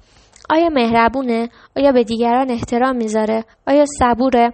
آیا 0.49 0.69
مهربونه؟ 0.69 1.49
آیا 1.77 1.91
به 1.91 2.03
دیگران 2.03 2.51
احترام 2.51 2.95
می‌ذاره؟ 2.95 3.43
آیا 3.67 3.85
صبوره؟ 3.99 4.53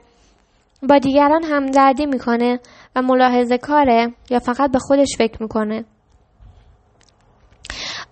با 0.90 0.98
دیگران 0.98 1.44
همدردی 1.44 2.06
می‌کنه 2.06 2.60
و 2.96 3.02
ملاحظه 3.02 3.58
کاره 3.58 4.14
یا 4.30 4.40
فقط 4.40 4.72
به 4.72 4.80
خودش 4.80 5.16
فکر 5.18 5.44
می‌کنه 5.44 5.86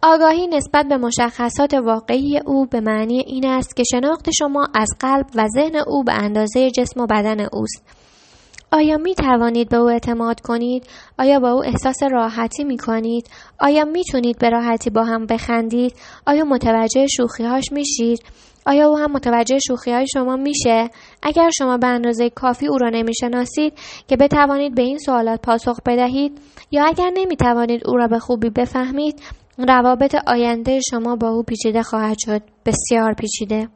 آگاهی 0.01 0.47
نسبت 0.47 0.85
به 0.89 0.97
مشخصات 0.97 1.73
واقعی 1.73 2.39
او 2.45 2.65
به 2.65 2.81
معنی 2.81 3.19
این 3.27 3.45
است 3.45 3.75
که 3.75 3.83
شناخت 3.91 4.29
شما 4.39 4.67
از 4.75 4.87
قلب 4.99 5.25
و 5.35 5.47
ذهن 5.47 5.75
او 5.87 6.03
به 6.03 6.13
اندازه 6.13 6.71
جسم 6.71 7.01
و 7.01 7.05
بدن 7.05 7.39
اوست 7.39 7.83
آیا 8.71 8.97
می 8.97 9.15
توانید 9.15 9.69
به 9.69 9.77
او 9.77 9.89
اعتماد 9.89 10.39
کنید؟ 10.41 10.87
آیا 11.19 11.39
با 11.39 11.51
او 11.51 11.65
احساس 11.65 12.03
راحتی 12.11 12.63
می 12.63 12.77
کنید؟ 12.77 13.29
آیا 13.59 13.85
می 13.85 14.03
تونید 14.03 14.39
به 14.39 14.49
راحتی 14.49 14.89
با 14.89 15.03
هم 15.03 15.25
بخندید؟ 15.25 15.95
آیا 16.27 16.45
متوجه 16.45 17.07
شوخیهاش 17.07 17.71
میشید؟ 17.71 18.23
آیا 18.65 18.87
او 18.87 18.97
هم 18.97 19.11
متوجه 19.11 19.59
شوخی 19.67 19.91
های 19.91 20.05
شما 20.13 20.35
میشه؟ 20.35 20.89
اگر 21.23 21.49
شما 21.57 21.77
به 21.77 21.87
اندازه 21.87 22.29
کافی 22.29 22.67
او 22.67 22.77
را 22.77 22.89
نمی‌شناسید 22.89 23.73
که 24.07 24.17
بتوانید 24.17 24.75
به 24.75 24.81
این 24.81 24.97
سوالات 24.97 25.41
پاسخ 25.41 25.79
بدهید 25.85 26.41
یا 26.71 26.85
اگر 26.85 27.11
نمی‌توانید 27.13 27.87
او 27.87 27.97
را 27.97 28.07
به 28.07 28.19
خوبی 28.19 28.49
بفهمید 28.49 29.21
روابط 29.67 30.15
آینده 30.27 30.79
شما 30.89 31.15
با 31.15 31.29
او 31.29 31.43
پیچیده 31.43 31.83
خواهد 31.83 32.17
شد. 32.25 32.41
بسیار 32.65 33.13
پیچیده. 33.13 33.69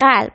قلب. 0.00 0.32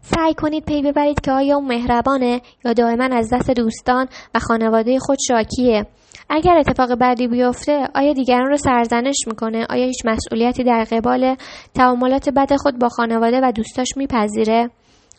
سعی 0.00 0.34
کنید 0.34 0.64
پی 0.64 0.82
ببرید 0.82 1.20
که 1.20 1.32
آیا 1.32 1.56
او 1.56 1.66
مهربانه 1.66 2.40
یا 2.64 2.72
دائما 2.72 3.08
از 3.12 3.32
دست 3.32 3.50
دوستان 3.50 4.08
و 4.34 4.38
خانواده 4.38 4.98
خود 4.98 5.18
شاکیه. 5.28 5.86
اگر 6.28 6.58
اتفاق 6.58 6.94
بعدی 6.94 7.28
بیفته 7.28 7.88
آیا 7.94 8.12
دیگران 8.12 8.46
رو 8.46 8.56
سرزنش 8.56 9.16
می‌کنه؟ 9.26 9.66
آیا 9.70 9.84
هیچ 9.84 10.02
مسئولیتی 10.04 10.64
در 10.64 10.84
قبال 10.90 11.36
تعاملات 11.74 12.28
بد 12.28 12.56
خود 12.56 12.78
با 12.78 12.88
خانواده 12.88 13.40
و 13.42 13.52
دوستاش 13.52 13.88
میپذیره؟ 13.96 14.70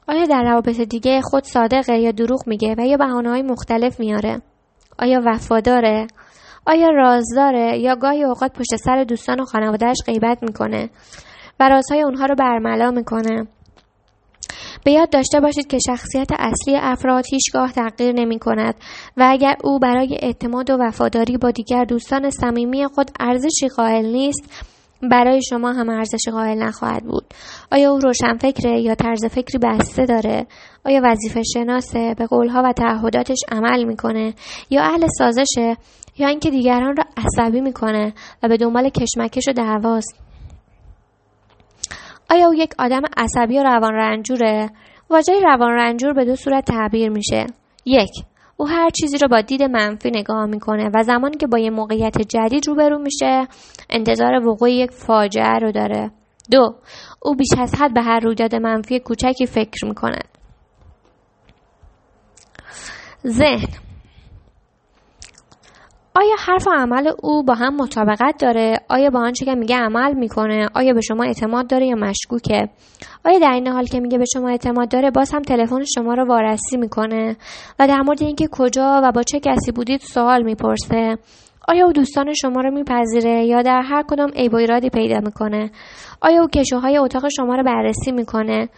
آیا 0.07 0.25
در 0.25 0.43
روابط 0.43 0.81
دیگه 0.81 1.21
خود 1.21 1.43
صادقه 1.43 1.99
یا 1.99 2.11
دروغ 2.11 2.47
میگه 2.47 2.75
و 2.77 2.85
یا 2.85 2.97
بهانه 2.97 3.29
های 3.29 3.41
مختلف 3.41 3.99
میاره؟ 3.99 4.41
آیا 4.99 5.21
وفاداره؟ 5.25 6.07
آیا 6.65 6.89
رازداره؟ 6.89 7.77
یا 7.79 7.95
گاهی 7.95 8.23
اوقات 8.23 8.53
پشت 8.53 8.75
سر 8.75 9.03
دوستان 9.03 9.39
و 9.39 9.45
خانوادهش 9.45 9.97
غیبت 10.05 10.43
می‌کنه 10.43 10.89
و 11.59 11.69
رازهای 11.69 12.01
اونها 12.01 12.25
رو 12.25 12.35
برملا 12.35 12.91
می‌کنه؟ 12.91 13.47
به 14.85 14.91
یاد 14.91 15.09
داشته 15.09 15.39
باشید 15.39 15.67
که 15.67 15.77
شخصیت 15.87 16.27
اصلی 16.39 16.75
افراد 16.75 17.25
هیچگاه 17.31 17.71
تغییر 17.71 18.11
نمی 18.11 18.39
کند 18.39 18.75
و 19.17 19.27
اگر 19.29 19.55
او 19.63 19.79
برای 19.79 20.17
اعتماد 20.21 20.69
و 20.69 20.77
وفاداری 20.79 21.37
با 21.37 21.51
دیگر 21.51 21.85
دوستان 21.85 22.29
صمیمی 22.29 22.85
خود 22.85 23.11
ارزشی 23.19 23.67
قائل 23.77 24.05
نیست 24.05 24.65
برای 25.11 25.41
شما 25.49 25.71
هم 25.71 25.89
ارزش 25.89 26.29
قائل 26.31 26.63
نخواهد 26.63 27.03
بود. 27.03 27.23
آیا 27.71 27.91
او 27.91 27.99
روشن 27.99 28.37
فکره 28.37 28.81
یا 28.81 28.95
طرز 28.95 29.25
فکری 29.25 29.57
بسته 29.57 30.05
داره؟ 30.05 30.47
آیا 30.85 31.01
وظیفه 31.03 31.41
شناسه 31.53 32.13
به 32.17 32.25
قولها 32.25 32.61
و 32.65 32.73
تعهداتش 32.73 33.37
عمل 33.51 33.83
می‌کنه؟ 33.83 34.33
یا 34.69 34.83
اهل 34.83 35.07
سازشه؟ 35.17 35.77
یا 36.17 36.27
اینکه 36.27 36.49
دیگران 36.49 36.95
را 36.97 37.03
عصبی 37.17 37.61
می‌کنه 37.61 38.13
و 38.43 38.47
به 38.47 38.57
دنبال 38.57 38.89
کشمکش 38.89 39.47
و 39.47 39.53
دعواست؟ 39.53 40.19
آیا 42.29 42.47
او 42.47 42.53
یک 42.53 42.73
آدم 42.79 43.01
عصبی 43.17 43.59
و 43.59 43.63
روان 43.63 43.93
رنجوره؟ 43.93 44.69
واژه 45.09 45.39
روان 45.43 45.71
رنجور 45.71 46.13
به 46.13 46.25
دو 46.25 46.35
صورت 46.35 46.65
تعبیر 46.65 47.09
میشه. 47.09 47.45
یک 47.85 48.11
او 48.57 48.67
هر 48.67 48.89
چیزی 48.89 49.17
رو 49.17 49.27
با 49.27 49.41
دید 49.41 49.63
منفی 49.63 50.11
نگاه 50.15 50.45
می‌کنه 50.45 50.89
و 50.93 51.03
زمانی 51.03 51.37
که 51.37 51.47
با 51.47 51.57
یه 51.59 51.69
موقعیت 51.69 52.21
جدید 52.21 52.67
روبرو 52.67 52.99
میشه 52.99 53.47
انتظار 53.89 54.47
وقوع 54.47 54.71
یک 54.71 54.91
فاجعه 54.91 55.59
رو 55.59 55.71
داره. 55.71 56.11
دو 56.51 56.75
او 57.21 57.35
بیش 57.35 57.49
از 57.59 57.75
حد 57.75 57.93
به 57.93 58.01
هر 58.01 58.19
رویداد 58.19 58.55
منفی 58.55 58.99
کوچکی 58.99 59.45
فکر 59.45 59.85
می‌کند. 59.85 60.27
ذهن 63.27 63.67
آیا 66.15 66.35
حرف 66.39 66.67
و 66.67 66.71
عمل 66.71 67.11
او 67.23 67.43
با 67.43 67.53
هم 67.53 67.75
مطابقت 67.75 68.35
داره؟ 68.39 68.79
آیا 68.89 69.09
با 69.09 69.19
آنچه 69.19 69.45
که 69.45 69.55
میگه 69.55 69.75
عمل 69.75 70.13
می‌کنه؟ 70.13 70.69
آیا 70.75 70.93
به 70.93 71.01
شما 71.01 71.23
اعتماد 71.23 71.67
داره 71.67 71.87
یا 71.87 71.95
مشکوکه؟ 71.95 72.69
آیا 73.25 73.39
در 73.39 73.51
این 73.51 73.67
حال 73.67 73.85
که 73.85 73.99
میگه 73.99 74.17
به 74.17 74.25
شما 74.33 74.49
اعتماد 74.49 74.89
داره 74.89 75.11
باز 75.11 75.33
هم 75.33 75.41
تلفن 75.41 75.83
شما 75.95 76.13
رو 76.13 76.25
وارسی 76.27 76.77
می‌کنه 76.77 77.37
و 77.79 77.87
در 77.87 78.01
مورد 78.01 78.23
اینکه 78.23 78.47
کجا 78.51 79.01
و 79.03 79.11
با 79.11 79.23
چه 79.23 79.39
کسی 79.39 79.71
بودید 79.71 80.01
سوال 80.01 80.43
می‌پرسه؟ 80.43 81.17
آیا 81.67 81.85
او 81.85 81.93
دوستان 81.93 82.33
شما 82.33 82.61
رو 82.61 82.71
میپذیره 82.71 83.45
یا 83.45 83.61
در 83.61 83.81
هر 83.81 84.03
کدام 84.07 84.29
عیب 84.35 84.53
و 84.53 84.57
ایرادی 84.57 84.89
پیدا 84.89 85.19
می‌کنه؟ 85.19 85.71
آیا 86.21 86.41
او 86.41 86.47
کشوهای 86.47 86.97
اتاق 86.97 87.27
شما 87.37 87.55
رو 87.55 87.63
بررسی 87.63 88.11
می‌کنه؟ 88.11 88.69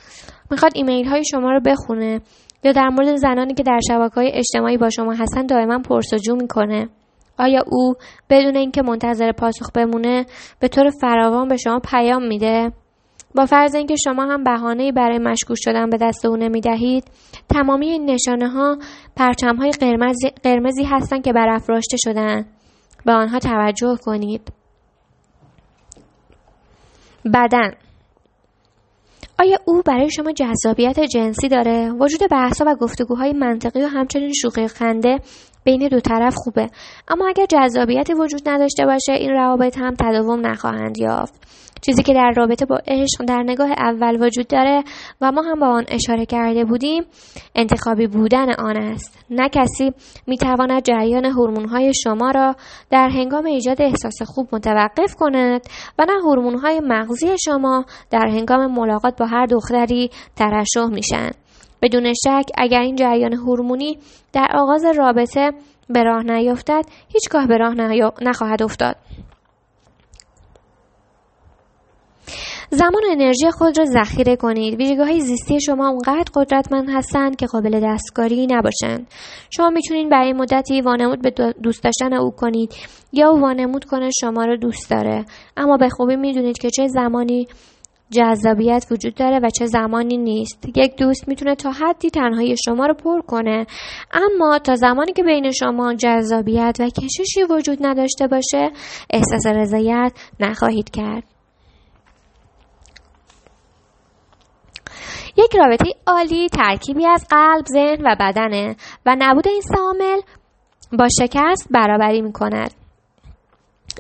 می‌خواد 0.52 0.72
ایمیل 0.76 1.08
های 1.08 1.26
شما 1.26 1.52
رو 1.52 1.60
بخونه 1.60 2.22
یا 2.64 2.72
در 2.72 2.90
مورد 2.90 3.16
زنانی 3.16 3.54
که 3.54 3.64
در 3.64 3.80
شبکه 3.88 4.16
های 4.16 4.32
اجتماعی 4.34 4.78
با 4.78 4.90
شما 4.90 5.14
هستن 5.14 5.46
دائما 5.46 5.80
پرسجو 5.80 6.36
می‌کنه؟ 6.36 6.90
آیا 7.38 7.64
او 7.68 7.94
بدون 8.30 8.56
اینکه 8.56 8.82
منتظر 8.82 9.32
پاسخ 9.32 9.72
بمونه 9.72 10.26
به 10.60 10.68
طور 10.68 10.90
فراوان 10.90 11.48
به 11.48 11.58
شما 11.58 11.80
پیام 11.80 12.28
میده؟ 12.28 12.72
با 13.36 13.46
فرض 13.46 13.76
اینکه 13.76 13.96
شما 14.04 14.24
هم 14.24 14.44
بهانه‌ای 14.44 14.92
برای 14.92 15.18
مشکوک 15.18 15.58
شدن 15.60 15.90
به 15.90 15.98
دست 15.98 16.26
او 16.26 16.38
نمی‌دهید 16.38 17.04
تمامی 17.50 17.90
این 17.90 18.10
نشانه 18.10 18.50
ها 18.50 18.78
پرچم 19.16 19.56
های 19.56 19.72
قرمزی, 19.72 20.30
قرمزی 20.44 20.84
هستند 20.84 21.24
که 21.24 21.34
برافراشته 21.34 21.98
شدن 21.98 22.46
به 23.06 23.14
آنها 23.14 23.40
توجه 23.40 23.98
کنید. 24.06 24.52
بدن. 27.34 27.72
آیا 29.40 29.58
او 29.66 29.82
برای 29.86 30.10
شما 30.10 30.32
جذابیت 30.32 31.00
جنسی 31.00 31.48
داره؟ 31.48 31.92
وجود 31.92 32.30
بحثا 32.32 32.66
و 32.68 32.76
گفتگوهای 32.76 33.34
منطقی 33.34 33.82
و 33.84 33.88
همچنین 33.88 34.34
شوخی 34.34 34.68
خنده 34.68 35.20
بین 35.66 35.88
دو 35.88 36.00
طرف 36.00 36.34
خوبه. 36.36 36.70
اما 37.08 37.28
اگر 37.28 37.46
جذابیتی 37.46 38.14
وجود 38.14 38.50
نداشته 38.50 38.86
باشه 38.86 39.12
این 39.12 39.32
روابط 39.32 39.78
هم 39.78 39.94
تداوم 39.94 40.48
نخواهند 40.48 40.98
یافت. 40.98 41.46
چیزی 41.82 42.04
که 42.04 42.14
در 42.14 42.34
رابطه 42.36 42.66
با 42.66 42.80
عشق 42.88 43.26
در 43.28 43.44
نگاه 43.44 43.72
اول 43.78 44.24
وجود 44.24 44.48
داره 44.48 44.84
و 45.22 45.32
ما 45.32 45.42
هم 45.42 45.60
با 45.60 45.68
آن 45.68 45.84
اشاره 45.88 46.26
کرده 46.26 46.66
بودیم 46.66 47.04
انتخابی 47.56 48.08
بودن 48.08 48.54
آن 48.54 48.78
است. 48.78 49.26
نه 49.30 49.50
کسی 49.50 49.92
می‌تواند 50.28 50.84
جریان 50.84 51.26
هورمون‌های 51.26 51.92
شما 52.04 52.32
را 52.32 52.56
در 52.90 53.10
هنگام 53.10 53.46
ایجاد 53.46 53.82
احساس 53.82 54.22
خوب 54.26 54.48
متوقف 54.52 55.16
کند 55.16 55.62
و 56.00 56.06
نه 56.06 56.22
هورمون‌های 56.24 56.82
مغزی 56.84 57.28
شما 57.46 57.86
در 58.12 58.28
هنگام 58.28 58.72
ملاقات 58.72 59.20
با 59.20 59.26
هر 59.26 59.46
دختری 59.46 60.10
ترشح 60.36 60.86
میشن. 60.92 61.32
بدون 61.82 62.14
شک 62.14 62.46
اگر 62.58 62.80
این 62.80 62.96
جریان 62.96 63.34
هورمونی 63.34 63.98
در 64.34 64.48
آغاز 64.54 64.86
رابطه 64.98 65.52
به 65.90 66.04
راه 66.04 66.24
نیفتد 66.24 66.86
هیچگاه 67.14 67.48
به 67.48 67.58
راه 67.58 67.74
نخواهد 68.22 68.64
افتاد. 68.64 68.96
زمان 72.70 73.04
و 73.04 73.12
انرژی 73.12 73.52
خود 73.52 73.78
را 73.78 73.86
ذخیره 73.86 74.36
کنید. 74.36 74.80
ویژگی 74.80 75.02
های 75.02 75.20
زیستی 75.22 75.62
شما 75.62 75.90
اونقدر 75.90 76.32
قدرتمند 76.34 76.90
هستند 76.90 77.36
که 77.36 77.46
قابل 77.46 77.80
دستکاری 77.84 78.48
نباشند. 78.48 79.08
شما 79.50 79.70
می‌تونید 79.70 80.10
برای 80.10 80.34
مدتی 80.34 80.82
وانمود 80.82 81.22
به 81.22 81.54
دوست 81.64 81.84
داشتن 81.84 82.14
او 82.14 82.32
کنید 82.32 82.74
یا 83.14 83.30
او 83.30 83.42
وانمود 83.42 83.86
کنه 83.86 84.10
شما 84.22 84.46
را 84.46 84.56
دوست 84.56 84.92
داره. 84.92 85.26
اما 85.58 85.78
به 85.78 85.90
خوبی 85.90 86.16
می‌دونید 86.16 86.58
که 86.58 86.70
چه 86.70 86.88
زمانی 86.88 87.48
جذابیت 88.12 88.86
وجود 88.92 89.16
داره 89.16 89.40
و 89.40 89.50
چه 89.50 89.66
زمانی 89.66 90.18
نیست. 90.18 90.78
یک 90.78 90.96
دوست 90.98 91.28
می‌تونه 91.28 91.56
تا 91.56 91.72
حدی 91.72 92.10
تنهایی 92.10 92.56
شما 92.66 92.86
رو 92.86 92.94
پر 92.94 93.22
کنه. 93.22 93.66
اما 94.14 94.60
تا 94.60 94.76
زمانی 94.76 95.14
که 95.14 95.24
بین 95.24 95.52
شما 95.52 95.94
جذابیت 95.94 96.78
و 96.80 96.90
کششی 96.90 97.44
وجود 97.50 97.78
نداشته 97.82 98.28
باشه 98.28 98.72
احساس 99.10 99.46
رضایت 99.56 100.12
نخواهید 100.40 100.90
کرد. 100.90 101.24
یک 105.38 105.56
رابطه 105.56 105.86
عالی 106.08 106.50
ترکیبی 106.50 107.06
از 107.06 107.28
قلب، 107.30 107.66
ذهن 107.66 108.02
و 108.06 108.16
بدنه 108.20 108.76
و 109.06 109.16
نبود 109.20 109.48
این 109.48 109.62
سامل 109.62 110.22
با 111.00 111.08
شکست 111.22 111.68
برابری 111.72 112.22
می 112.22 112.34
کند. 112.34 112.85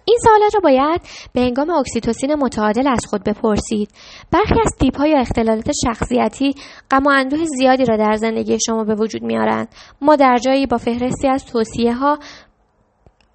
این 0.05 0.17
سوالات 0.23 0.55
را 0.55 0.59
باید 0.63 1.01
به 1.33 1.41
هنگام 1.41 1.69
اکسیتوسین 1.69 2.35
متعادل 2.35 2.87
از 2.87 2.99
خود 3.09 3.23
بپرسید. 3.23 3.89
برخی 4.31 4.59
از 4.65 4.71
تیپ 4.79 4.97
های 4.97 5.13
اختلالات 5.13 5.71
شخصیتی 5.85 6.55
غم 6.91 7.03
و 7.03 7.09
اندوه 7.09 7.45
زیادی 7.45 7.85
را 7.85 7.97
در 7.97 8.15
زندگی 8.15 8.57
شما 8.65 8.83
به 8.83 8.95
وجود 8.95 9.23
میارند 9.23 9.67
ما 10.01 10.15
در 10.15 10.37
جایی 10.37 10.65
با 10.65 10.77
فهرستی 10.77 11.27
از 11.27 11.45
توصیه 11.45 11.93
ها 11.93 12.19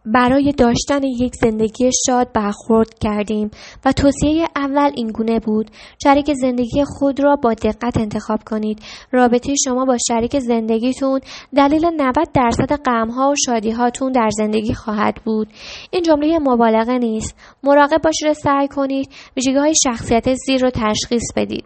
برای 0.07 0.53
داشتن 0.53 1.03
یک 1.03 1.35
زندگی 1.35 1.91
شاد 2.07 2.33
برخورد 2.33 2.99
کردیم 2.99 3.51
و 3.85 3.93
توصیه 3.93 4.49
اول 4.57 4.91
این 4.95 5.09
گونه 5.09 5.41
بود 5.41 5.71
شریک 6.03 6.33
زندگی 6.33 6.85
خود 6.85 7.21
را 7.21 7.37
با 7.37 7.55
دقت 7.55 7.97
انتخاب 7.97 8.41
کنید. 8.47 8.83
رابطه 9.13 9.55
شما 9.65 9.85
با 9.85 9.97
شریک 10.09 10.39
زندگیتون 10.39 11.21
دلیل 11.57 11.87
90 11.97 12.15
درصد 12.35 12.77
غمها 12.77 13.31
و 13.31 13.35
شادیهاتون 13.47 14.13
در 14.13 14.31
زندگی 14.33 14.75
خواهد 14.75 15.15
بود. 15.25 15.49
این 15.91 16.03
جمله 16.03 16.39
مبالغه 16.39 16.99
نیست. 16.99 17.37
مراقب 17.63 18.03
باشید 18.03 18.29
و 18.29 18.35
سعی 18.35 18.69
کنید 18.69 19.09
ویژگی 19.37 19.59
های 19.59 19.75
شخصیت 19.85 20.35
زیر 20.35 20.61
رو 20.63 20.71
تشخیص 20.71 21.33
بدید. 21.37 21.65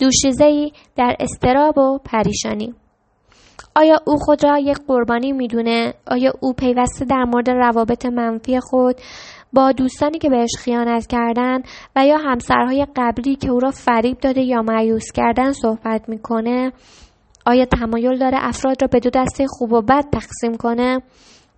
دوشیزه 0.00 0.70
در 0.96 1.16
استراب 1.20 1.78
و 1.78 1.98
پریشانی. 1.98 2.74
آیا 3.74 3.96
او 4.06 4.16
خود 4.16 4.44
را 4.44 4.58
یک 4.58 4.78
قربانی 4.86 5.32
می‌دونه؟ 5.32 5.94
آیا 6.06 6.32
او 6.40 6.52
پیوسته 6.52 7.04
در 7.04 7.24
مورد 7.24 7.50
روابط 7.50 8.06
منفی 8.06 8.60
خود 8.60 8.96
با 9.52 9.72
دوستانی 9.72 10.18
که 10.18 10.28
بهش 10.28 10.50
خیانت 10.58 11.06
کردن 11.06 11.62
و 11.96 12.06
یا 12.06 12.16
همسرهای 12.16 12.86
قبلی 12.96 13.36
که 13.36 13.50
او 13.50 13.60
را 13.60 13.70
فریب 13.70 14.18
داده 14.18 14.40
یا 14.40 14.62
معیوس 14.62 15.12
کردن 15.12 15.52
صحبت 15.52 16.08
می‌کنه؟ 16.08 16.72
آیا 17.46 17.64
تمایل 17.64 18.18
داره 18.18 18.38
افراد 18.40 18.82
را 18.82 18.88
به 18.92 19.00
دو 19.00 19.10
دسته 19.10 19.46
خوب 19.48 19.72
و 19.72 19.82
بد 19.82 20.04
تقسیم 20.12 20.56
کنه؟ 20.56 21.02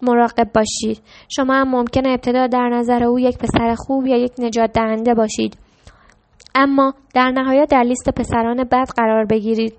مراقب 0.03 0.53
باشید 0.55 1.03
شما 1.29 1.55
هم 1.55 1.69
ممکنه 1.69 2.09
ابتدا 2.09 2.47
در 2.47 2.69
نظر 2.69 3.05
او 3.05 3.21
یک 3.21 3.39
پسر 3.39 3.75
خوب 3.79 4.07
یا 4.07 4.17
یک 4.17 4.33
نجات 4.39 4.73
دهنده 4.73 5.15
باشید 5.15 5.57
اما 6.55 6.95
در 7.15 7.31
نهایت 7.31 7.69
در 7.71 7.83
لیست 7.83 8.11
پسران 8.11 8.65
بد 8.65 8.89
قرار 8.97 9.25
بگیرید 9.25 9.75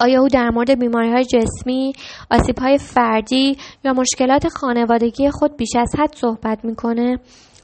آیا 0.00 0.20
او 0.20 0.28
در 0.28 0.50
مورد 0.50 0.78
بیماری 0.78 1.12
های 1.12 1.24
جسمی، 1.24 1.92
آسیب 2.30 2.58
های 2.58 2.78
فردی 2.78 3.56
یا 3.84 3.92
مشکلات 3.92 4.48
خانوادگی 4.48 5.30
خود 5.30 5.56
بیش 5.56 5.76
از 5.76 5.92
حد 5.98 6.14
صحبت 6.14 6.64
می‌کنه؟ 6.64 7.18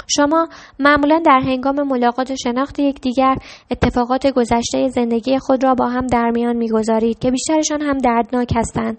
شما 0.09 0.49
معمولا 0.79 1.23
در 1.27 1.41
هنگام 1.45 1.83
ملاقات 1.83 2.31
و 2.31 2.37
شناخت 2.37 2.79
یکدیگر 2.79 3.37
اتفاقات 3.71 4.27
گذشته 4.27 4.89
زندگی 4.89 5.39
خود 5.39 5.65
را 5.65 5.75
با 5.75 5.87
هم 5.87 6.07
در 6.07 6.31
میان 6.31 6.57
می‌گذارید 6.57 7.19
که 7.19 7.31
بیشترشان 7.31 7.83
هم 7.83 7.99
دردناک 7.99 8.53
هستند. 8.57 8.99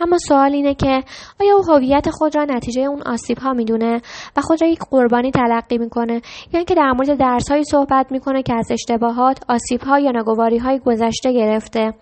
اما 0.00 0.18
سوال 0.18 0.52
اینه 0.52 0.74
که 0.74 1.02
آیا 1.40 1.56
او 1.56 1.74
هویت 1.74 2.10
خود 2.10 2.36
را 2.36 2.44
نتیجه 2.44 2.82
اون 2.82 3.02
آسیب 3.02 3.38
ها 3.38 3.52
می‌دونه 3.52 4.00
و 4.36 4.40
خود 4.40 4.62
را 4.62 4.68
یک 4.68 4.78
قربانی 4.90 5.30
تلقی 5.30 5.78
می‌کنه 5.78 6.14
یا 6.52 6.58
اینکه 6.58 6.74
در 6.74 6.92
مورد 6.92 7.18
درس 7.18 7.50
هایی 7.50 7.64
صحبت 7.64 8.12
می‌کنه 8.12 8.42
که 8.42 8.54
از 8.54 8.70
اشتباهات 8.70 9.38
آسیب 9.48 9.80
ها 9.80 9.98
یا 9.98 10.10
نگواری 10.10 10.58
های 10.58 10.78
گذشته 10.78 11.32
گرفته 11.32 11.94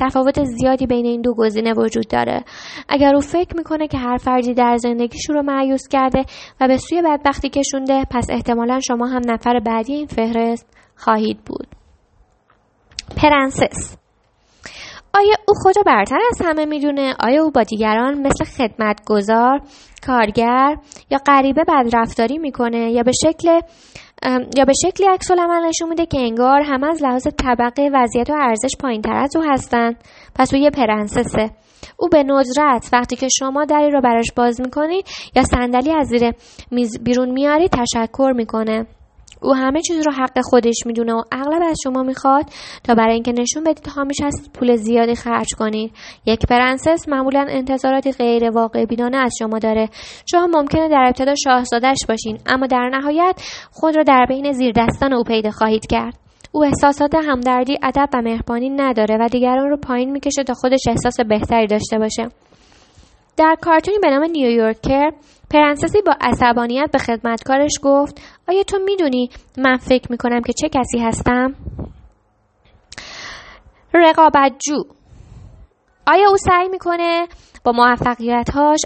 تفاوت 0.00 0.44
زیادی 0.44 0.86
بین 0.86 1.06
این 1.06 1.20
دو 1.20 1.34
گزینه 1.34 1.74
وجود 1.74 2.08
داره. 2.08 2.44
اگر 2.88 3.14
او 3.14 3.20
فکر 3.20 3.56
می‌کنه 3.56 3.88
که 3.88 3.98
هر 3.98 4.16
فردی 4.16 4.54
در 4.54 4.76
زندگیش 4.76 5.30
رو 5.30 5.42
معیوس 5.42 5.88
کرده 5.88 6.24
و 6.60 6.68
به 6.68 6.76
سوی 6.76 7.02
بدبختی 7.02 7.48
کشونده 7.48 8.04
پس 8.10 8.26
احتمالا 8.30 8.80
شما 8.80 9.06
هم 9.06 9.22
نفر 9.26 9.60
بعدی 9.60 9.92
این 9.92 10.06
فهرست 10.06 10.66
خواهید 10.96 11.38
بود. 11.46 11.66
پرنسس. 13.16 13.96
آیا 15.14 15.34
او 15.48 15.54
خود 15.62 15.76
را 15.76 15.82
برتر 15.86 16.18
از 16.30 16.42
همه 16.46 16.64
می‌دونه؟ 16.64 17.14
آیا 17.20 17.44
او 17.44 17.50
با 17.50 17.62
دیگران 17.62 18.26
مثل 18.26 18.44
خدمتگزار، 18.44 19.60
کارگر 20.06 20.76
یا 21.10 21.18
غریبه 21.26 21.64
بدرفتاری 21.68 22.38
می‌کنه 22.38 22.92
یا 22.92 23.02
به 23.02 23.12
شکل 23.12 23.60
یا 24.56 24.64
به 24.64 24.72
شکلی 24.82 25.06
عکس 25.06 25.30
العمل 25.30 25.68
نشون 25.68 25.88
میده 25.88 26.06
که 26.06 26.18
انگار 26.18 26.60
همه 26.60 26.86
از 26.86 27.02
لحاظ 27.02 27.26
طبقه 27.42 27.90
وضعیت 27.94 28.30
و 28.30 28.34
ارزش 28.36 28.70
پایین 28.80 29.02
تر 29.02 29.16
از 29.16 29.36
او 29.36 29.42
هستن. 29.42 29.92
پس 30.34 30.54
او 30.54 30.60
یه 30.60 30.70
پرنسسه. 30.70 31.50
او 31.96 32.08
به 32.08 32.22
ندرت 32.22 32.88
وقتی 32.92 33.16
که 33.16 33.28
شما 33.38 33.64
دری 33.64 33.90
رو 33.90 34.00
براش 34.00 34.32
باز 34.36 34.60
می‌کنید 34.60 35.06
یا 35.36 35.42
صندلی 35.42 35.92
از 35.92 36.06
زیر 36.06 36.32
میز 36.70 37.02
بیرون 37.02 37.30
میاری 37.30 37.68
تشکر 37.68 38.32
می‌کنه. 38.36 38.86
او 39.42 39.54
همه 39.54 39.82
چیز 39.82 40.06
رو 40.06 40.12
حق 40.12 40.40
خودش 40.42 40.76
می‌دونه 40.86 41.14
و 41.14 41.22
اغلب 41.32 41.62
از 41.70 41.76
شما 41.84 42.02
می‌خواد 42.02 42.44
تا 42.84 42.94
برای 42.94 43.14
اینکه 43.14 43.32
نشون 43.32 43.64
بدید 43.64 43.88
حامیش 43.96 44.16
هست 44.22 44.50
پول 44.52 44.76
زیادی 44.76 45.14
خرج 45.14 45.48
کنید. 45.58 45.92
یک 46.26 46.46
پرنسس 46.46 47.08
معمولا 47.08 47.46
انتظاراتی 47.48 48.12
غیر 48.12 48.50
واقع 48.50 48.84
بینانه 48.84 49.16
از 49.16 49.32
شما 49.38 49.58
داره. 49.58 49.88
شما 50.30 50.46
ممکنه 50.46 50.88
در 50.88 51.04
ابتدا 51.06 51.34
شاهزادش 51.44 51.98
باشین 52.08 52.38
اما 52.46 52.66
در 52.66 52.88
نهایت 52.88 53.42
خود 53.72 53.96
را 53.96 54.02
در 54.02 54.26
بین 54.28 54.52
زیر 54.52 54.72
دستان 54.76 55.12
او 55.12 55.22
پیدا 55.24 55.50
خواهید 55.50 55.86
کرد. 55.86 56.14
او 56.52 56.64
احساسات 56.64 57.14
همدردی 57.14 57.78
ادب 57.82 58.08
و 58.14 58.22
مهربانی 58.22 58.70
نداره 58.70 59.18
و 59.20 59.28
دیگران 59.28 59.68
رو 59.70 59.76
پایین 59.76 60.10
می‌کشه 60.10 60.44
تا 60.44 60.54
خودش 60.54 60.80
احساس 60.88 61.20
بهتری 61.28 61.66
داشته 61.66 61.98
باشه. 61.98 62.28
در 63.38 63.56
کارتونی 63.60 63.98
به 63.98 64.10
نام 64.10 64.22
نیویورکر 64.22 65.10
پرنسسی 65.50 66.02
با 66.02 66.14
عصبانیت 66.20 66.90
به 66.92 66.98
خدمتکارش 66.98 67.72
گفت 67.82 68.20
آیا 68.48 68.62
تو 68.62 68.78
می‌دونی 68.84 69.30
من 69.58 69.76
فکر 69.76 70.12
می‌کنم 70.12 70.42
که 70.42 70.52
چه 70.52 70.68
کسی 70.68 70.98
هستم؟ 70.98 71.54
رقابتجو 73.94 74.84
آیا 76.06 76.28
او 76.30 76.36
سعی 76.36 76.68
می‌کنه 76.68 77.26
با 77.72 77.94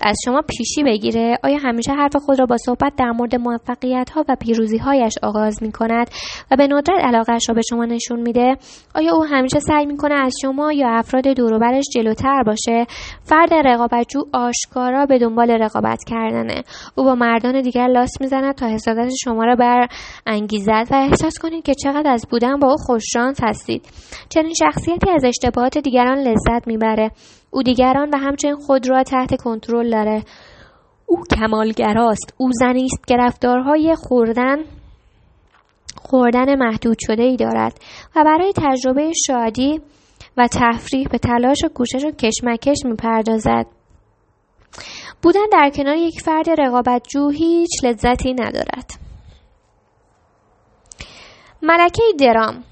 از 0.03 0.16
شما 0.25 0.42
پیشی 0.42 0.83
بگیره. 0.83 1.38
آیا 1.45 1.59
همیشه 1.59 1.92
حرف 1.92 2.16
خود 2.16 2.38
را 2.38 2.47
با 2.47 2.57
صحبت 2.57 2.92
در 2.99 3.11
مورد 3.11 3.35
موفقیت 3.35 4.11
ها 4.11 4.25
و 4.29 4.37
پیروزی 4.40 4.79
هایش 4.79 5.14
آغاز 5.23 5.62
می 5.62 5.73
کند 5.73 6.11
و 6.51 6.57
به 6.57 6.66
ندرت 6.66 7.01
علاقهش 7.01 7.49
را 7.49 7.55
به 7.55 7.61
شما 7.68 7.85
نشون 7.85 8.21
میده؟ 8.21 8.57
آیا 8.95 9.14
او 9.14 9.25
همیشه 9.25 9.61
سعی 9.61 9.87
می‌کنه 9.87 10.14
از 10.14 10.33
شما 10.42 10.73
یا 10.73 10.88
افراد 10.90 11.29
دوروبرش 11.29 11.85
جلوتر 11.95 12.42
باشه؟ 12.47 12.87
فرد 13.23 13.55
رقابتجو 13.55 14.25
آشکارا 14.33 15.07
به 15.07 15.18
دنبال 15.18 15.51
رقابت 15.51 15.99
کردنه. 16.07 16.62
او 16.95 17.05
با 17.05 17.14
مردان 17.14 17.61
دیگر 17.61 17.87
لاس 17.87 18.21
می‌زند 18.21 18.55
تا 18.55 18.66
حسادت 18.66 19.09
شما 19.25 19.45
را 19.45 19.57
بر 19.57 19.87
انگیزد 20.27 20.87
و 20.90 20.95
احساس 20.95 21.38
کنید 21.38 21.64
که 21.64 21.75
چقدر 21.75 22.11
از 22.11 22.27
بودن 22.31 22.59
با 22.59 22.68
او 22.68 22.77
خوششانس 22.77 23.40
هستید. 23.42 23.83
چنین 24.29 24.53
شخصیتی 24.59 25.11
از 25.11 25.25
اشتباهات 25.25 25.79
دیگران 25.79 26.18
لذت 26.18 26.66
می‌بره. 26.66 27.11
او 27.55 27.62
دیگران 27.62 28.11
و 28.15 28.19
همچنین 28.19 28.57
خود 28.57 28.91
را 28.91 29.03
تحت 29.03 29.43
کنترل 29.43 29.91
داره. 29.91 30.23
او 31.07 31.23
کمالگراست. 31.38 32.35
او 32.38 32.51
زنی 32.53 32.85
است 32.85 33.07
که 33.07 33.17
رفتارهای 33.17 33.95
خوردن 33.95 34.57
خوردن 36.03 36.55
محدود 36.55 36.97
شده 37.01 37.23
ای 37.23 37.37
دارد 37.37 37.81
و 38.17 38.25
برای 38.25 38.53
تجربه 38.57 39.12
شادی 39.27 39.81
و 40.37 40.49
تفریح 40.53 41.09
به 41.09 41.19
تلاش 41.19 41.65
و 41.65 41.69
کوشش 41.69 42.05
و 42.05 42.11
کشمکش 42.11 42.77
می‌پردازد. 42.85 43.67
بودن 45.23 45.47
در 45.53 45.71
کنار 45.75 45.97
یک 45.97 46.21
فرد 46.21 46.61
رقابتجو 46.61 47.29
هیچ 47.29 47.85
لذتی 47.85 48.35
ندارد. 48.35 48.91
ملکه 51.62 52.03
درام. 52.21 52.65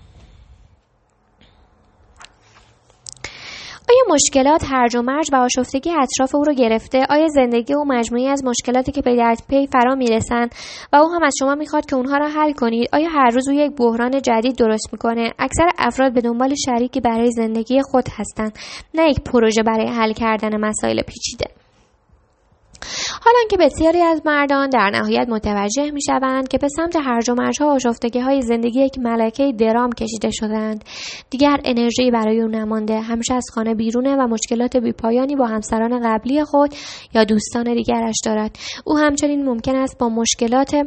آیا 3.91 4.15
مشکلات 4.15 4.65
هرج 4.65 4.97
و 4.97 5.03
مرج 5.03 5.31
و 5.33 5.37
آشفتگی 5.37 5.91
اطراف 5.91 6.35
او 6.35 6.45
را 6.45 6.53
گرفته؟ 6.53 7.07
آیا 7.11 7.29
زندگی 7.29 7.75
او 7.75 7.85
مجموعی 7.85 8.29
از 8.29 8.45
مشکلاتی 8.45 8.93
که 8.93 9.03
پی 9.03 9.17
در 9.17 9.37
پی 9.49 9.67
فرا 9.67 9.95
می‌رسند 9.95 10.55
و 10.93 10.97
او 10.97 11.13
هم 11.13 11.23
از 11.23 11.35
شما 11.39 11.55
می‌خواد 11.55 11.87
که 11.87 11.97
اونها 11.97 12.17
را 12.17 12.29
حل 12.29 12.53
کنید 12.53 12.89
آیا 12.93 13.09
هر 13.09 13.31
روز 13.31 13.49
او 13.49 13.55
یک 13.55 13.73
بحران 13.77 14.23
جدید 14.23 14.57
درست 14.57 14.89
می‌کنه؟ 14.93 15.33
اکثر 15.39 15.69
افراد 15.79 16.15
به 16.15 16.21
دنبال 16.21 16.55
شریکی 16.55 17.01
برای 17.01 17.31
زندگی 17.31 17.83
خود 17.83 18.05
هستند 18.19 18.59
نه 18.95 19.11
یک 19.11 19.21
پروژه 19.21 19.63
برای 19.63 19.89
حل 19.89 20.13
کردن 20.13 20.57
مسائل 20.61 21.03
پیچیده. 21.03 21.60
حالا 23.23 23.39
که 23.51 23.57
بسیاری 23.57 24.03
از 24.03 24.23
مردان 24.25 24.71
در 24.71 24.91
نهایت 24.91 25.29
متوجه 25.29 25.91
می 25.91 26.03
شوند 26.03 26.49
که 26.49 26.59
به 26.59 26.69
سمت 26.69 26.97
هرج 26.97 27.31
و 27.31 27.35
مرج 27.35 27.63
ها 27.63 27.75
آشفتگی 27.75 28.21
های 28.21 28.43
زندگی 28.43 28.81
یک 28.81 28.99
ملکه 28.99 29.53
درام 29.59 29.93
کشیده 29.93 30.31
شدند. 30.31 30.85
دیگر 31.31 31.61
انرژی 31.65 32.11
برای 32.11 32.41
او 32.41 32.49
نمانده. 32.49 33.01
همیشه 33.01 33.35
از 33.35 33.47
خانه 33.55 33.75
بیرونه 33.75 34.17
و 34.17 34.27
مشکلات 34.27 34.77
بیپایانی 34.77 35.37
با 35.37 35.47
همسران 35.47 36.01
قبلی 36.05 36.45
خود 36.45 36.75
یا 37.15 37.25
دوستان 37.25 37.75
دیگرش 37.75 38.17
دارد. 38.25 38.59
او 38.85 38.99
همچنین 38.99 39.45
ممکن 39.45 39.77
است 39.77 39.99
با 39.99 40.09
مشکلات 40.09 40.87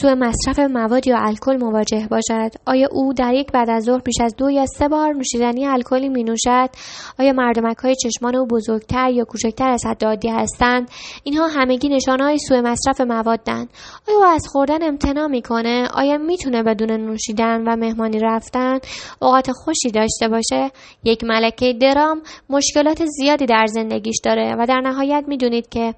سوء 0.00 0.14
مصرف 0.14 0.58
مواد 0.58 1.06
یا 1.06 1.16
الکل 1.18 1.56
مواجه 1.56 2.08
باشد؟ 2.10 2.50
آیا 2.66 2.88
او 2.92 3.12
در 3.12 3.34
یک 3.34 3.52
بعد 3.52 3.70
از 3.70 3.84
ظهر 3.84 3.98
بیش 3.98 4.14
از 4.20 4.36
دو 4.36 4.50
یا 4.50 4.66
سه 4.66 4.88
بار 4.88 5.12
نوشیدنی 5.12 5.66
الکلی 5.66 6.08
می 6.08 6.24
نوشد 6.24 6.70
آیا 7.18 7.32
مردمک 7.32 7.76
های 7.76 7.94
چشمان 7.94 8.36
او 8.36 8.46
بزرگتر 8.46 9.10
یا 9.10 9.24
کوچکتر 9.24 9.68
از 9.68 9.86
حد 9.86 10.04
عادی 10.04 10.28
هستند؟ 10.28 10.90
اینها 11.24 11.48
همگی 11.48 11.88
نشانه 11.88 12.24
های 12.24 12.38
سوء 12.38 12.60
مصرف 12.60 13.00
موادند 13.00 13.68
آیا 14.08 14.18
او 14.18 14.24
از 14.24 14.46
خوردن 14.48 14.82
امتناع 14.82 15.26
می‌کنه؟ 15.26 15.88
آیا 15.94 16.18
می‌تونه 16.18 16.62
بدون 16.62 16.90
نوشیدن 16.90 17.62
و 17.62 17.76
مهمانی 17.76 18.18
رفتن 18.18 18.78
اوقات 19.22 19.50
خوشی 19.52 19.90
داشته 19.90 20.28
باشه؟ 20.28 20.70
یک 21.04 21.24
ملکه 21.24 21.72
درام 21.80 22.22
مشکلات 22.50 23.04
زیادی 23.06 23.46
در 23.46 23.66
زندگیش 23.66 24.16
داره 24.24 24.54
و 24.58 24.66
در 24.66 24.80
نهایت 24.80 25.24
می‌دونید 25.28 25.68
که 25.68 25.94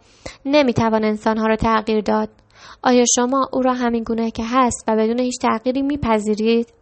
نمی‌توان 0.47 1.05
انسانها 1.05 1.47
را 1.47 1.57
تغییر 1.57 2.01
داد. 2.01 2.29
آیا 2.83 3.05
شما 3.17 3.49
او 3.53 3.63
را 3.63 3.75
همین 3.75 4.03
گونه 4.03 4.31
که 4.31 4.43
هست 4.47 4.85
و 4.89 4.97
بدون 4.97 5.21
هیچ 5.21 5.35
تغییری 5.43 5.83
میپذیرید؟ 5.83 6.81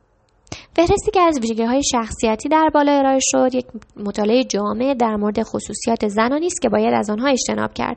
فهرستی 0.76 1.10
که 1.10 1.20
از 1.20 1.38
ویژگی 1.40 1.62
های 1.62 1.82
شخصیتی 1.82 2.48
در 2.48 2.70
بالا 2.74 2.92
ارائه 2.92 3.18
شد 3.22 3.54
یک 3.54 3.66
مطالعه 3.96 4.44
جامع 4.44 4.94
در 4.94 5.16
مورد 5.16 5.42
خصوصیات 5.42 6.08
زنانی 6.08 6.46
است 6.46 6.62
که 6.62 6.68
باید 6.68 6.94
از 6.94 7.10
آنها 7.10 7.28
اجتناب 7.28 7.74
کرد. 7.74 7.96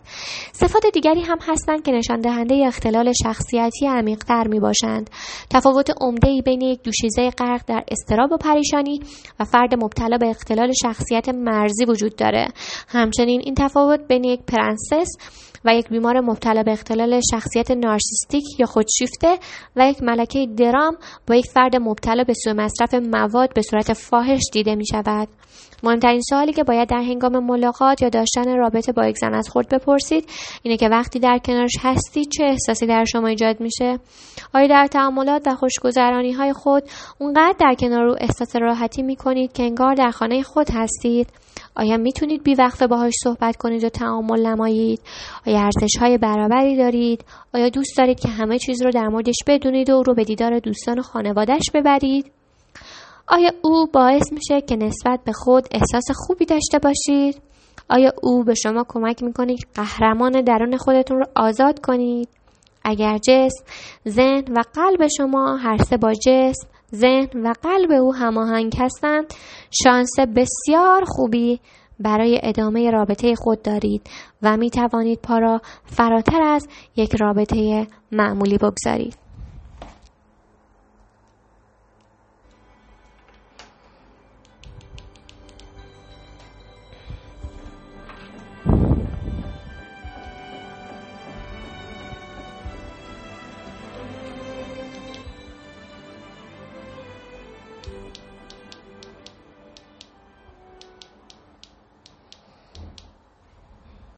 صفات 0.51 0.83
دیگری 0.93 1.21
هم 1.21 1.37
هستند 1.41 1.83
که 1.83 1.91
نشان 1.91 2.19
دهنده 2.19 2.63
اختلال 2.67 3.11
شخصیتی 3.23 3.87
عمیقتر 3.87 4.47
می 4.47 4.59
باشند 4.59 5.09
تفاوت 5.49 5.91
عمده 6.01 6.29
ای 6.29 6.41
بین 6.41 6.61
یک 6.61 6.81
دوشیزه 6.83 7.29
غرق 7.29 7.61
در 7.67 7.83
استراب 7.91 8.31
و 8.31 8.37
پریشانی 8.37 8.99
و 9.39 9.43
فرد 9.45 9.83
مبتلا 9.83 10.17
به 10.17 10.29
اختلال 10.29 10.71
شخصیت 10.81 11.29
مرزی 11.29 11.85
وجود 11.85 12.15
داره. 12.15 12.47
همچنین 12.87 13.41
این 13.43 13.55
تفاوت 13.55 14.07
بین 14.07 14.23
یک 14.23 14.39
پرنسس 14.47 15.07
و 15.65 15.75
یک 15.75 15.89
بیمار 15.89 16.19
مبتلا 16.19 16.63
به 16.63 16.71
اختلال 16.71 17.21
شخصیت 17.31 17.71
نارسیستیک 17.71 18.59
یا 18.59 18.65
خودشیفته 18.65 19.37
و 19.75 19.89
یک 19.89 20.03
ملکه 20.03 20.47
درام 20.57 20.97
با 21.27 21.35
یک 21.35 21.45
فرد 21.45 21.75
مبتلا 21.75 22.23
به 22.23 22.33
سوء 22.33 22.53
مصرف 22.53 22.93
مواد 22.93 23.53
به 23.53 23.61
صورت 23.61 23.93
فاحش 23.93 24.41
دیده 24.53 24.75
می 24.75 24.85
شود. 24.85 25.27
مهمترین 25.83 26.21
سوالی 26.29 26.53
که 26.53 26.63
باید 26.63 26.89
در 26.89 27.01
هنگام 27.01 27.45
ملاقات 27.45 28.01
یا 28.01 28.09
داشتن 28.09 28.57
رابطه 28.57 28.91
با 28.91 29.07
یک 29.07 29.17
زن 29.17 29.33
از 29.33 29.49
خود 29.49 29.67
بپرسید 29.69 30.29
اینه 30.63 30.77
که 30.77 30.89
وقتی 30.89 31.19
در 31.19 31.37
کنارش 31.37 31.73
هستی 31.81 32.25
چه 32.25 32.43
احساسی 32.43 32.85
در 32.85 33.05
شما 33.05 33.27
ایجاد 33.27 33.59
میشه 33.59 33.99
آیا 34.53 34.67
در 34.67 34.87
تعاملات 34.87 35.47
و 35.47 35.55
خوشگذرانی 35.55 36.31
های 36.31 36.53
خود 36.53 36.83
اونقدر 37.19 37.55
در 37.59 37.75
کنار 37.79 38.03
رو 38.03 38.15
احساس 38.19 38.55
راحتی 38.55 39.01
می‌کنید 39.03 39.53
که 39.53 39.63
انگار 39.63 39.95
در 39.95 40.11
خانه 40.11 40.43
خود 40.43 40.67
هستید 40.73 41.27
آیا 41.75 41.97
می‌تونید 41.97 42.43
بی 42.43 42.55
وقفه 42.55 42.87
باهاش 42.87 43.13
صحبت 43.23 43.57
کنید 43.57 43.83
و 43.83 43.89
تعامل 43.89 44.47
نمایید؟ 44.47 45.01
آیا 45.47 45.59
ارزش 45.59 45.97
های 45.99 46.17
برابری 46.17 46.77
دارید؟ 46.77 47.25
آیا 47.53 47.69
دوست 47.69 47.97
دارید 47.97 48.19
که 48.19 48.29
همه 48.29 48.59
چیز 48.59 48.81
رو 48.81 48.91
در 48.91 49.07
موردش 49.07 49.37
بدونید 49.47 49.89
و 49.89 50.03
رو 50.03 50.13
به 50.13 50.23
دیدار 50.23 50.59
دوستان 50.59 50.99
و 50.99 51.01
خانوادهش 51.01 51.71
ببرید؟ 51.73 52.31
آیا 53.27 53.51
او 53.61 53.87
باعث 53.93 54.33
میشه 54.33 54.61
که 54.61 54.75
نسبت 54.75 55.19
به 55.25 55.31
خود 55.31 55.67
احساس 55.71 56.05
خوبی 56.15 56.45
داشته 56.45 56.79
باشید؟ 56.79 57.41
آیا 57.89 58.11
او 58.23 58.43
به 58.43 58.53
شما 58.53 58.85
کمک 58.87 59.23
می‌کنه 59.23 59.55
قهرمان 59.75 60.41
درون 60.41 60.77
خودتون 60.77 61.17
رو 61.17 61.25
آزاد 61.35 61.79
کنید؟ 61.79 62.29
اگر 62.83 63.17
جسم 63.17 63.63
ذهن 64.07 64.53
و 64.57 64.61
قلب 64.73 65.07
شما 65.17 65.57
هر 65.57 65.77
سه 65.77 65.97
با 65.97 66.13
جسم 66.13 66.67
ذهن 66.95 67.29
و 67.43 67.53
قلب 67.63 67.91
او 67.91 68.15
هماهنگ 68.15 68.73
هستند. 68.79 69.33
شانس 69.83 70.19
بسیار 70.35 71.03
خوبی 71.05 71.59
برای 71.99 72.39
ادامه 72.43 72.91
رابطه 72.91 73.35
خود 73.35 73.61
دارید 73.61 74.09
و 74.41 74.57
می 74.57 74.69
توانید 74.69 75.19
پا 75.19 75.37
را 75.37 75.61
فراتر 75.85 76.41
از 76.41 76.67
یک 76.95 77.15
رابطه 77.15 77.87
معمولی 78.11 78.57
بگذارید. 78.57 79.20